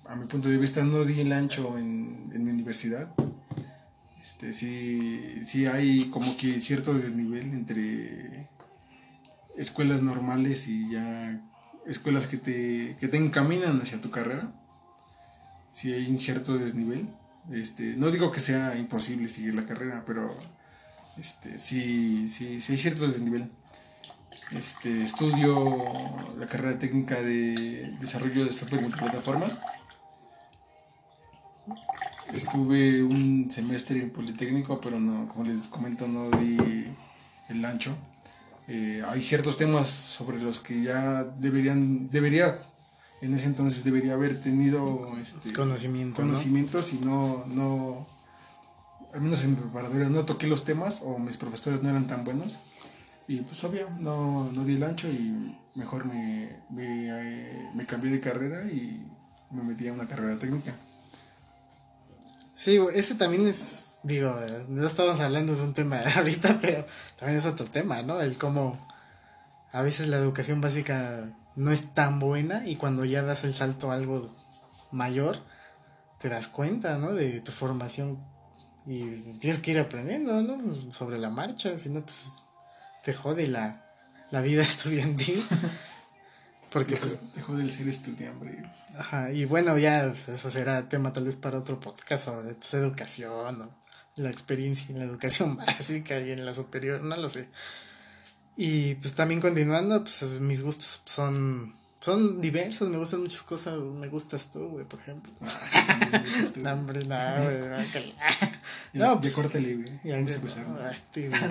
[0.05, 3.13] a mi punto de vista no di el ancho en, mi universidad.
[4.19, 8.49] Este, sí, sí hay como que cierto desnivel entre
[9.57, 11.41] escuelas normales y ya
[11.85, 14.51] escuelas que te, que te encaminan hacia tu carrera.
[15.73, 17.09] Sí hay un cierto desnivel.
[17.51, 20.35] Este, no digo que sea imposible seguir la carrera, pero
[21.17, 23.51] este, sí, sí, sí hay cierto desnivel.
[24.57, 25.81] Este, estudio
[26.37, 29.45] la carrera técnica de desarrollo de software multiplataforma.
[32.33, 36.85] Estuve un semestre en Politécnico, pero no, como les comento, no di
[37.47, 37.95] el ancho.
[38.67, 42.59] Eh, hay ciertos temas sobre los que ya deberían, debería,
[43.21, 48.05] en ese entonces debería haber tenido este, Conocimiento, conocimientos y no, no,
[49.13, 52.25] al menos en mi preparatoria no toqué los temas o mis profesores no eran tan
[52.25, 52.57] buenos
[53.27, 58.19] y pues obvio, no, no di el ancho y mejor me, me, me, cambié de
[58.19, 59.05] carrera y
[59.51, 60.73] me metí a una carrera técnica.
[62.53, 64.35] Sí, ese también es, digo,
[64.67, 66.85] no estamos hablando de un tema ahorita, pero
[67.17, 68.21] también es otro tema, ¿no?
[68.21, 68.87] El cómo
[69.71, 73.91] a veces la educación básica no es tan buena y cuando ya das el salto
[73.91, 74.35] a algo
[74.91, 75.37] mayor,
[76.19, 77.13] te das cuenta, ¿no?
[77.13, 78.19] De tu formación
[78.85, 79.05] y
[79.37, 80.91] tienes que ir aprendiendo, ¿no?
[80.91, 82.43] Sobre la marcha, si no, pues
[83.03, 83.85] te jode la,
[84.31, 85.45] la vida estudiantil.
[86.71, 88.63] Porque pues, te jode el ser estudiante.
[88.97, 92.73] Ajá, y bueno, ya pues, eso será tema tal vez para otro podcast sobre pues,
[92.73, 93.69] educación o
[94.15, 97.49] la experiencia en la educación básica y en la superior, no lo sé.
[98.55, 103.77] Y pues también continuando, pues mis gustos son son diversos, me gustan muchas cosas.
[103.77, 105.31] Me gustas tú, güey, por ejemplo.
[106.61, 107.59] No, hombre, no, güey.
[108.93, 109.35] No, pues.
[109.35, 109.99] Ya córtale, güey.
[110.11, 110.67] Vamos a empezar.
[110.67, 111.41] No, este, güey,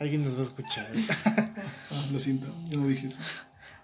[0.00, 0.90] alguien nos va a escuchar.
[1.26, 3.18] Ah, lo siento, yo no dije eso.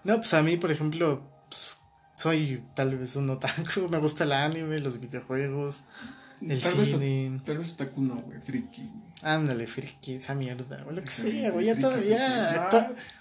[0.03, 1.77] No, pues a mí, por ejemplo, pues,
[2.15, 3.87] soy tal vez un otaku.
[3.89, 5.79] Me gusta el anime, los videojuegos,
[6.49, 7.29] el tal cine.
[7.29, 8.89] Vez, tal vez otaku no, güey, friki.
[9.21, 12.69] Ándale, friki, esa mierda, o lo que sea, güey, ya todo, ya.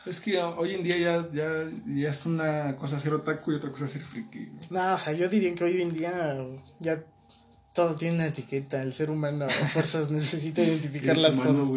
[0.04, 3.70] es que hoy en día ya, ya, ya es una cosa ser otaku y otra
[3.70, 4.50] cosa ser friki.
[4.70, 6.36] No, o sea, yo diría que hoy en día
[6.80, 7.02] ya
[7.74, 8.80] todo tiene una etiqueta.
[8.82, 11.68] El ser humano a fuerzas necesita identificar las cosas.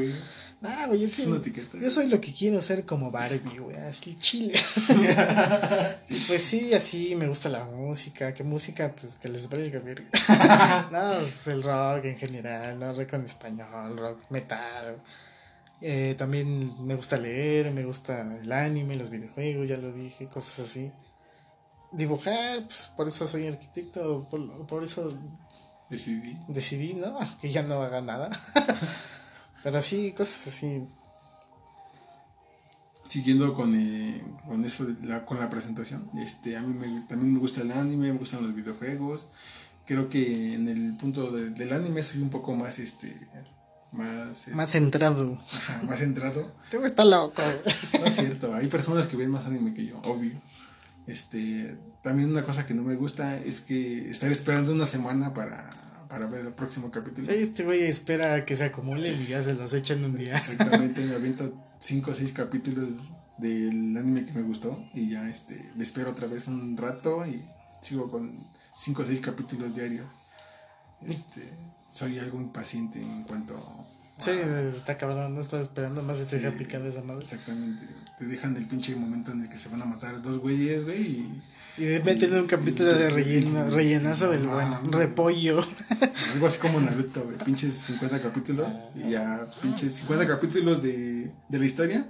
[0.63, 1.08] Ah, güey, yo,
[1.80, 4.60] yo soy lo que quiero ser como Barbie, güey, así chile.
[6.28, 8.34] pues sí, así me gusta la música.
[8.34, 8.91] ¿Qué música?
[9.00, 10.06] Pues que les valga ver.
[10.91, 12.91] no, pues el rock en general, ¿no?
[12.91, 15.00] Rock en español, rock metal.
[15.80, 20.67] Eh, también me gusta leer, me gusta el anime, los videojuegos, ya lo dije, cosas
[20.67, 20.91] así.
[21.91, 25.13] Dibujar, pues por eso soy arquitecto, por, por eso...
[25.88, 26.36] Decidí.
[26.48, 27.17] Decidí, ¿no?
[27.39, 28.30] Que ya no haga nada.
[29.67, 30.88] Pero sí, cosas así.
[33.10, 37.39] Siguiendo con, eh, con eso, la, con la presentación, este, a mí me, también me
[37.41, 39.27] gusta el anime, me gustan los videojuegos.
[39.86, 43.13] Creo que en el punto del anime soy un poco más, este,
[43.91, 44.38] más...
[44.38, 45.38] Este, más centrado.
[45.84, 46.53] más centrado.
[46.71, 47.41] Te está loco.
[47.99, 50.39] No es cierto, hay personas que ven más anime que yo, obvio.
[51.08, 55.69] Este, también una cosa que no me gusta es que estar esperando una semana para
[56.08, 57.28] para ver el próximo capítulo.
[57.28, 60.36] Sí, este güey espera que se acumulen y ya se los echan un día.
[60.36, 65.72] Exactamente, me aviento 5 o 6 capítulos del anime que me gustó y ya este,
[65.76, 67.43] le espero otra vez un rato y
[67.82, 68.34] sigo con
[68.74, 70.08] 5 o 6 capítulos diarios.
[71.02, 71.54] Este,
[71.91, 73.56] soy algo impaciente en cuanto
[74.17, 74.32] Sí,
[74.75, 77.23] está cabrón, no estaba esperando más de te deja picada esa madre.
[77.23, 77.86] Exactamente.
[78.17, 81.01] Te dejan el pinche momento en el que se van a matar dos güeyes, güey,
[81.01, 81.41] y
[81.77, 85.63] y deben tener un capítulo de relleno, rellenazo del bueno, repollo.
[86.34, 91.60] Algo así como Naruto, güey, pinches 50 capítulos y ya pinches 50 capítulos de, de
[91.60, 92.08] la historia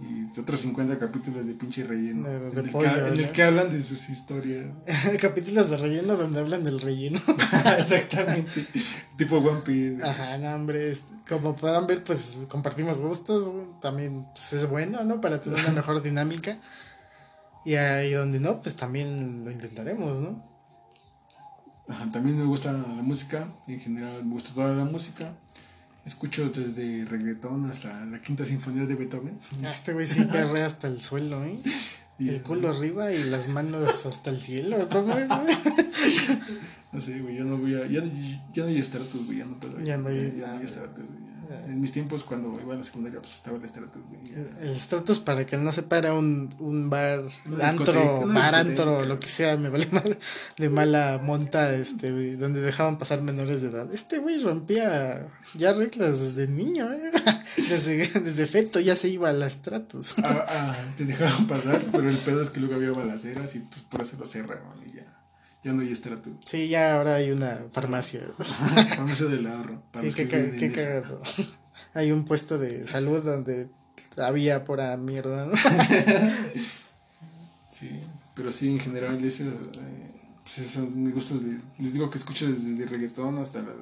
[0.00, 2.28] y otros 50 capítulos de pinche relleno.
[2.28, 4.66] en, el que, en, el que, hablan de sus historias.
[5.20, 7.20] Capítulos de relleno donde hablan del relleno.
[7.78, 8.66] Exactamente.
[9.16, 10.02] tipo One Piece.
[10.02, 10.96] Ajá, no, hombre.
[11.28, 13.48] Como podrán ver, pues compartimos gustos.
[13.80, 15.20] También pues, es bueno, ¿no?
[15.20, 16.58] Para tener una mejor dinámica.
[17.64, 20.44] Y ahí donde no, pues también lo intentaremos, ¿no?
[21.88, 25.34] Ajá, también me gusta la música, en general me gusta toda la música.
[26.06, 29.38] Escucho desde reggaetón hasta la quinta sinfonía de Beethoven.
[29.64, 31.58] Ah, este güey sí perrea hasta el suelo, ¿eh?
[32.18, 35.56] El culo arriba y las manos hasta el cielo, ¿cómo es, güey?
[36.92, 37.86] No sé, güey, yo no voy a.
[37.86, 38.04] Ya,
[38.52, 39.80] ya no hay estatus, güey, ya no puedo.
[39.80, 40.20] Ya no hay.
[40.20, 41.23] Ya, ya no hay estatus, güey.
[41.66, 44.02] En mis tiempos, cuando iba a la secundaria, pues estaba el Stratus,
[44.60, 47.24] El Stratus, para que no sepa, era un, un bar,
[47.62, 50.18] antro, bar, antro, lo que sea, me vale mal,
[50.56, 53.92] de mala monta, este, donde dejaban pasar menores de edad.
[53.92, 57.10] Este güey rompía ya reglas desde niño, ¿eh?
[57.56, 60.14] desde, desde feto ya se iba al Stratus.
[60.22, 63.82] Ah, ah, te dejaban pasar, pero el pedo es que luego había balaceras y pues
[63.82, 65.13] por eso lo cerraron y ya.
[65.64, 66.30] Ya no hay estrato.
[66.44, 68.20] Sí, ya ahora hay una farmacia.
[68.96, 69.82] farmacia del ahorro.
[70.02, 71.22] sí, qué, qué cagado.
[71.94, 73.70] hay un puesto de salud donde
[74.18, 75.56] había pura mierda, ¿no?
[77.70, 77.98] sí,
[78.34, 80.10] pero sí, en general, ese, eh,
[80.42, 81.40] pues esos son mis gustos.
[81.78, 83.72] les digo que escucho desde, reggaetón hasta la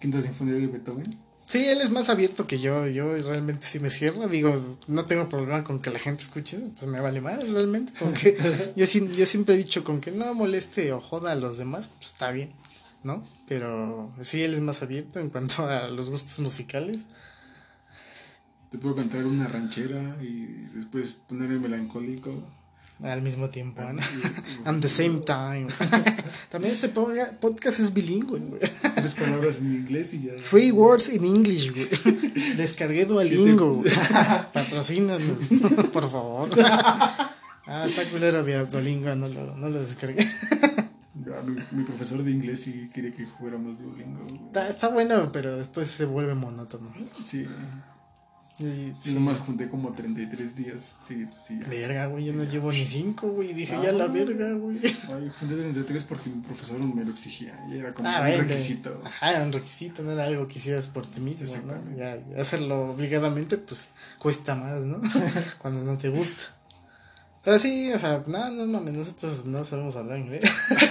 [0.00, 1.16] quinta sinfonía de Beethoven.
[1.46, 2.88] Sí, él es más abierto que yo.
[2.88, 6.86] Yo realmente si me cierro, digo, no tengo problema con que la gente escuche, pues
[6.86, 7.92] me vale madre realmente.
[7.98, 8.36] Con que
[8.76, 12.10] yo, yo siempre he dicho con que no moleste o joda a los demás, pues
[12.12, 12.50] está bien,
[13.04, 13.22] ¿no?
[13.48, 17.04] Pero sí, él es más abierto en cuanto a los gustos musicales.
[18.70, 22.42] Te puedo cantar una ranchera y después ponerme melancólico.
[23.02, 24.00] Al mismo tiempo, ¿no?
[24.64, 25.66] At the same time.
[26.48, 28.60] También este podcast es bilingüe, güey.
[28.94, 30.32] Tres palabras en inglés y ya.
[30.36, 32.56] Three words in English, güey.
[32.56, 33.92] Descargué Duolingo, güey.
[34.52, 35.20] Patrocínanos,
[35.92, 36.48] por favor.
[36.58, 40.26] Ah, está culero de Duolingo, no lo, no lo descargué.
[41.44, 44.24] Mi, mi, profesor de inglés sí quería que fuéramos Duolingo.
[44.46, 46.92] Está, está bueno, pero después se vuelve monótono.
[47.24, 47.46] Sí.
[48.58, 49.12] Y, sí.
[49.12, 51.34] nomás junté como 33 días seguidos.
[51.38, 53.52] Sí, verga, güey, yo no llevo ni 5, güey.
[53.52, 54.78] Dije, ya la verga, güey.
[54.82, 57.52] Ay, junté 33 porque mi profesor me lo exigía.
[57.70, 59.02] Y era como ah, un requisito.
[59.04, 61.96] Ajá, era un requisito, no era algo que hicieras por ti mismo, ¿no?
[61.96, 65.00] Ya, hacerlo obligadamente, pues cuesta más, ¿no?
[65.58, 66.55] Cuando no te gusta.
[67.46, 70.42] Pero sí, o sea, no, no mames, nosotros no sabemos hablar inglés.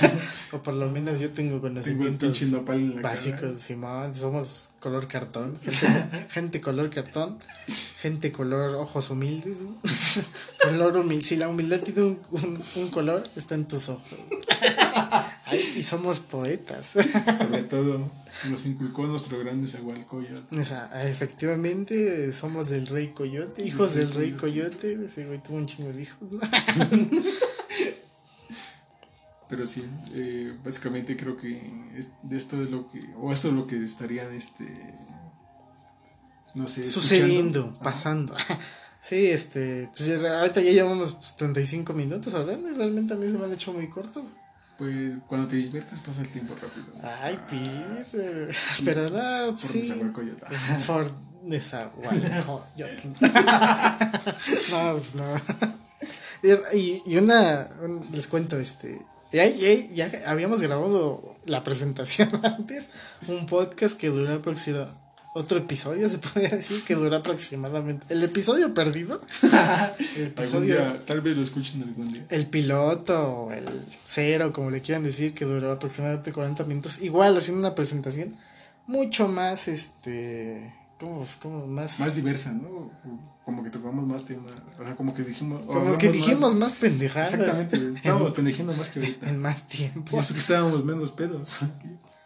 [0.54, 3.58] o por lo menos yo tengo conocimientos nopal en la básicos, cara.
[3.58, 4.14] Simón.
[4.14, 5.60] Somos color cartón.
[5.68, 7.40] Gente, gente color cartón.
[8.00, 9.58] Gente color ojos humildes.
[10.64, 11.26] color humilde.
[11.26, 14.18] Si la humildad tiene un, un, un color, está en tus ojos.
[15.46, 16.94] Ay, y somos poetas.
[17.38, 18.12] Sobre todo
[18.50, 20.60] nos inculcó nuestro grande Zahualcoyotl.
[20.60, 24.98] O sea, efectivamente somos del rey coyote, hijos del rey coyote.
[25.06, 26.30] Ese güey tuvo un chingo de hijos.
[29.48, 31.62] Pero sí, eh, básicamente creo que
[32.24, 34.66] de esto es lo que, o esto es lo que estarían, este,
[36.56, 37.74] no sé, Sucediendo, escuchando.
[37.74, 37.84] Ajá.
[37.84, 38.36] pasando.
[39.02, 43.38] Sí, este, pues ahorita ya llevamos pues, 35 minutos hablando y realmente a mí se
[43.38, 44.24] me han hecho muy cortos.
[44.78, 46.86] Pues cuando te diviertes pasa el tiempo rápido.
[47.22, 48.54] Ay, pirre.
[48.84, 49.82] Pero no, Por sí.
[49.84, 50.46] Nezahualcóyotl.
[50.88, 51.12] Por
[51.44, 53.08] Nezahualcóyotl.
[54.72, 55.42] No, pues no.
[56.74, 59.02] Y, y una, un- les cuento, este,
[59.32, 62.90] ya, ya, ya habíamos grabado la presentación antes,
[63.28, 65.00] un podcast que duró aproximadamente,
[65.38, 69.22] otro episodio se podría decir que duró aproximadamente, el episodio perdido,
[70.16, 72.26] el episodio, día, tal vez lo escuchen algún día.
[72.30, 77.36] el piloto, o el cero, como le quieran decir, que duró aproximadamente 40 minutos, igual
[77.38, 78.34] haciendo una presentación
[78.88, 82.00] mucho más, este, ¿cómo, cómo más?
[82.00, 82.92] Más diversa, ¿no?
[83.44, 85.66] Como que tocamos más temas, o sea, como que dijimos...
[85.68, 87.34] como que más- dijimos más, pendejadas.
[87.34, 89.30] Exactamente, estábamos pendejiendo más que ahorita.
[89.30, 90.16] En más tiempo.
[90.16, 91.60] Y eso que estábamos menos pedos.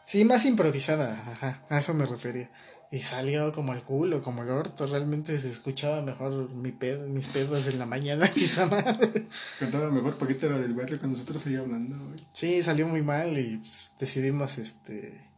[0.05, 2.49] Sí, más improvisada, ajá, a eso me refería.
[2.91, 7.27] Y salió como el culo, como el orto, realmente se escuchaba mejor mi pedo, mis
[7.27, 9.27] pedos en la mañana esa madre.
[9.59, 12.17] Cantaba mejor Paquita era del barrio con nosotros ahí hablando, güey.
[12.31, 15.29] Sí, salió muy mal y pues, decidimos este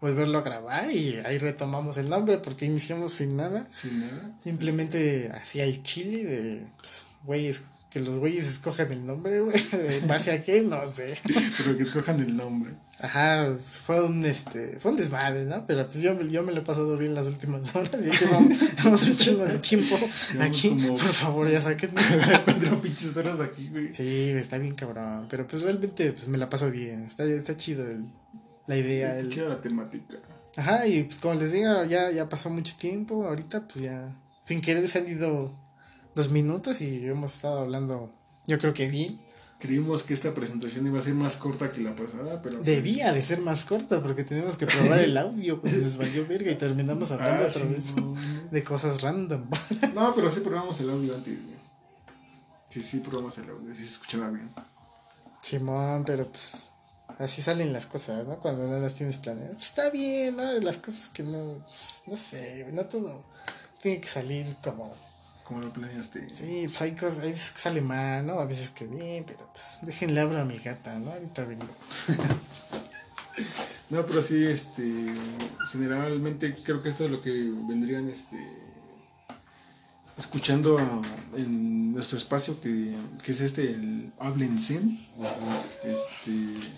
[0.00, 3.66] volverlo a grabar y ahí retomamos el nombre porque iniciamos sin nada.
[3.70, 4.36] Sin nada.
[4.42, 9.56] Simplemente hacía el chile de pues, güeyes, que los güeyes escojan el nombre, güey.
[9.72, 10.60] ¿En base a qué?
[10.60, 11.14] No sé.
[11.58, 12.74] Pero que escojan el nombre.
[13.00, 15.64] Ajá, fue un este, fue un desmadre, ¿no?
[15.66, 19.16] Pero pues yo, yo me lo he pasado bien las últimas horas y llevamos, un
[19.16, 19.96] chingo de tiempo
[20.32, 20.68] Llevamos aquí.
[20.68, 22.00] como- Por favor, ya sáquenme.
[22.44, 23.94] Cuatro pinches horas aquí, güey.
[23.94, 25.26] Sí, está bien cabrón.
[25.30, 27.04] Pero pues realmente pues me la paso bien.
[27.04, 28.04] Está, está chido el-
[28.66, 29.16] la idea.
[29.18, 30.16] El- chida la temática.
[30.56, 33.24] Ajá, y pues como les digo, ya, ya pasó mucho tiempo.
[33.26, 34.08] Ahorita pues ya
[34.42, 35.52] sin querer se han ido
[36.18, 38.10] dos minutos y hemos estado hablando,
[38.48, 39.20] yo creo que bien.
[39.60, 42.58] Creímos que esta presentación iba a ser más corta que la pasada, pero...
[42.60, 46.50] Debía de ser más corta porque tenemos que probar el audio, pues nos valió verga
[46.50, 48.14] y terminamos hablando Ah, otra sí, vez no.
[48.50, 49.44] de cosas random.
[49.94, 51.38] No, pero sí probamos el audio antes.
[52.68, 54.48] Sí, sí probamos el audio, sí se escuchaba bien.
[55.42, 56.64] Simón, pero pues
[57.18, 58.38] así salen las cosas, ¿no?
[58.38, 59.54] Cuando no las tienes planeadas.
[59.56, 60.52] Pues está bien, ¿no?
[60.60, 63.24] Las cosas que no, pues, no sé, no todo
[63.80, 64.92] tiene que salir como...
[65.48, 66.28] Como lo planeaste.
[66.34, 68.34] Sí, pues hay cosas, hay veces que sale mal, ¿no?
[68.38, 71.10] A veces que bien, pero pues déjenle abro a mi gata, ¿no?
[71.10, 71.66] Ahorita vengo.
[73.90, 75.06] No, pero sí, este,
[75.72, 77.30] generalmente creo que esto es lo que
[77.66, 78.36] vendrían, este,
[80.18, 81.00] escuchando a-
[81.36, 82.94] en nuestro espacio que,
[83.24, 84.98] que es este, el Hablen Zen.
[85.84, 86.68] Este,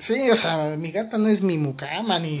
[0.00, 2.38] Sí, o sea, mi gata no es mi mucama ni,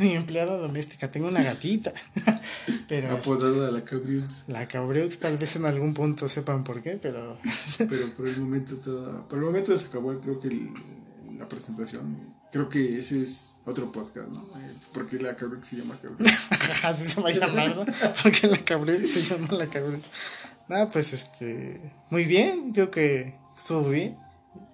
[0.08, 1.92] ni empleada doméstica, tengo una gatita.
[2.88, 7.36] pero apodada la Cabriux, la Cabreux tal vez en algún punto sepan por qué, pero
[7.78, 10.70] pero por el momento toda, por el momento se acabó, creo que el-
[11.38, 12.16] la presentación.
[12.50, 14.40] Creo que ese es otro podcast, ¿no?
[14.58, 16.32] Eh, Porque la Cabriux se llama Cabriux.
[16.84, 17.84] así se va a llamar, ¿no?
[18.22, 20.02] Porque la Cabreux se llama la Cabreux.
[20.68, 21.78] Nada, pues este,
[22.08, 24.16] muy bien, creo que estuvo bien.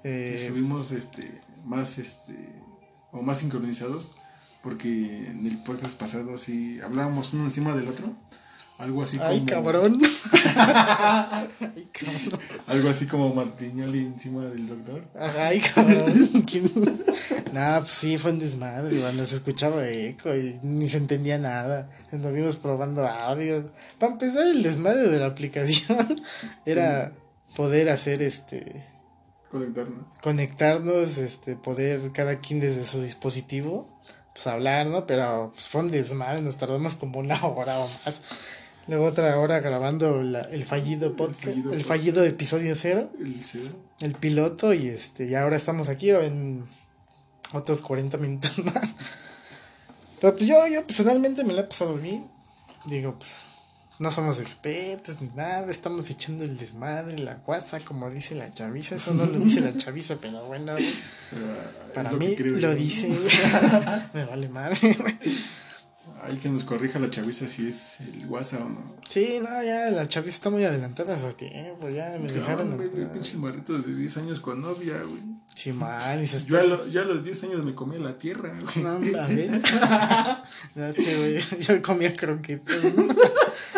[0.05, 2.35] Eh, Estuvimos este, más este,
[3.11, 4.15] o más sincronizados
[4.63, 8.15] porque en el podcast pasado sí hablábamos uno encima del otro.
[8.79, 10.01] Algo así ay, como cabrón.
[10.57, 12.41] ay, cabrón.
[12.67, 15.05] algo así como Martiñoli encima del doctor.
[15.15, 16.43] Ay, cabrón.
[17.53, 21.91] Nah, pues sí, fue un desmadre, cuando se escuchaba eco y ni se entendía nada.
[22.11, 23.67] Estuvimos probando audios.
[23.99, 25.99] Para empezar, el desmadre de la aplicación
[26.67, 27.13] era
[27.55, 28.91] poder hacer este.
[29.53, 30.13] Conectarnos.
[30.23, 33.87] conectarnos, este, poder cada quien desde su dispositivo,
[34.35, 35.07] pues hablar, ¿no?
[35.07, 38.21] Pero pues, fue un desmadre, nos tardamos como una hora o más.
[38.89, 43.71] Luego otra hora grabando la- el fallido podcast, el fallido episodio cero El cero.
[44.01, 46.65] el piloto y este y ahora estamos aquí en
[47.53, 48.95] otros 40 minutos más.
[50.21, 52.27] Pero pues yo, yo personalmente me lo he pasado bien.
[52.87, 53.47] Digo, pues
[54.03, 58.97] no somos expertos ni nada, estamos echando el desmadre, la guasa, como dice la chaviza.
[58.97, 61.43] Eso no lo dice la chaviza, pero bueno, Pero,
[61.95, 63.09] para lo mí creo lo dice.
[64.15, 64.97] me vale madre.
[66.25, 68.97] Hay que nos corrija la chaviza si es el WhatsApp o no.
[69.11, 72.71] Sí, no, ya la chaviza está muy adelantada a su tiempo, ya me dejaron.
[72.71, 75.21] No, güey, pinches morritos de 10 años con novia, güey.
[75.53, 78.85] Sí, mal, Yo a, lo- yo a los 10 años me comía la tierra, güey.
[78.85, 78.91] No,
[79.21, 79.51] a ver.
[80.77, 82.77] No, es que, güey, yo comía croquetas.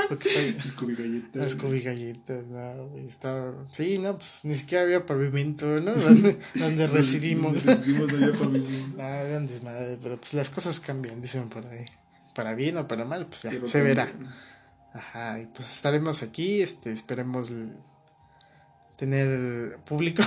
[0.09, 0.57] Porque soy.
[0.66, 1.52] Scooby galletas.
[1.52, 3.66] Scooby galletas, no, güey, estaba...
[3.70, 5.94] Sí, no, pues ni siquiera había pavimento, ¿no?
[5.94, 7.64] Donde, donde residimos.
[7.64, 8.96] Donde residimos no había pavimento.
[8.96, 11.84] No, era un desmadre, pero pues las cosas cambian, dicen por ahí.
[12.34, 14.11] Para bien o para mal, pues ya, Pero se verá.
[14.92, 17.52] Ajá, y pues estaremos aquí, este, esperemos
[18.96, 20.22] tener público.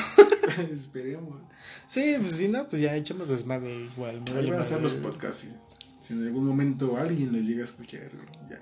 [0.71, 1.41] Esperemos.
[1.87, 4.21] sí, pues si no, pues ya echamos desmadre igual.
[4.21, 4.81] me van a madre.
[4.81, 5.41] los podcasts.
[5.41, 5.53] Si,
[5.99, 8.09] si en algún momento alguien los llega a escuchar,
[8.49, 8.59] ya.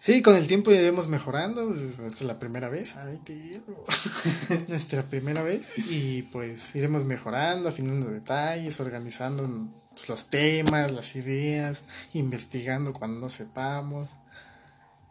[0.00, 1.74] Sí, con el tiempo iremos mejorando.
[1.74, 2.96] Esta es la primera vez.
[2.96, 3.84] Ay, perro.
[4.68, 5.90] Nuestra primera vez.
[5.90, 11.82] Y pues iremos mejorando, afinando detalles, organizando pues, los temas, las ideas,
[12.12, 14.08] investigando cuando no sepamos.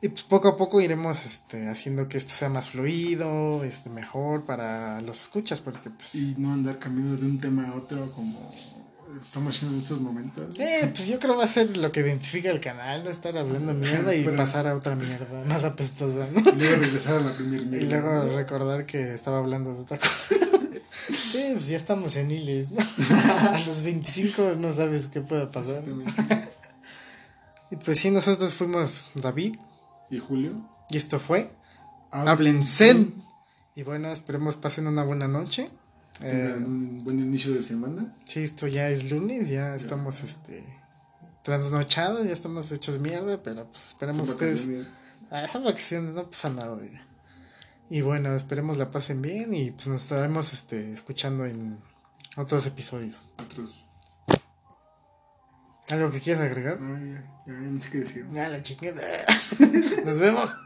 [0.02, 4.46] Y pues poco a poco iremos este, haciendo que esto sea más fluido, este, mejor
[4.46, 6.16] para los escuchas, porque pues...
[6.16, 8.52] Y no andar cambiando de un tema a otro como
[9.22, 10.60] estamos haciendo en estos momentos.
[10.60, 13.38] Eh, pues yo creo que va a ser lo que identifica el canal, no estar
[13.38, 16.40] hablando mierda y Pero- pasar a otra mierda más apestosa, ¿no?
[16.40, 20.36] Y luego regresar a la primera Y luego recordar que estaba hablando de otra cosa.
[21.10, 22.78] Sí, pues ya estamos en Iles, ¿no?
[23.52, 25.82] A los 25 no sabes qué pueda pasar.
[27.72, 29.56] Y pues sí, nosotros fuimos David
[30.10, 30.54] ¿Y Julio?
[30.90, 31.50] y esto fue
[32.12, 33.14] Hablen Zen.
[33.76, 35.70] Y bueno, esperemos pasen una buena noche.
[36.22, 38.16] Eh, un buen inicio de semana.
[38.26, 40.64] sí, esto ya es lunes, ya estamos este
[41.44, 44.68] trasnochados, ya estamos hechos mierda, pero pues esperemos ustedes...
[44.68, 44.88] vacaciones.
[45.30, 46.92] Ah, son vacaciones, no pasa nada, güey.
[47.90, 51.80] Y bueno, esperemos la pasen bien y pues nos estaremos este, escuchando en
[52.36, 53.26] otros episodios.
[53.38, 53.86] Otros.
[55.90, 56.82] ¿Algo que quieras agregar?
[56.82, 58.26] No, ya, ya no sé qué decir.
[58.34, 59.02] Ah, la chingada.
[60.06, 60.58] Nos vemos.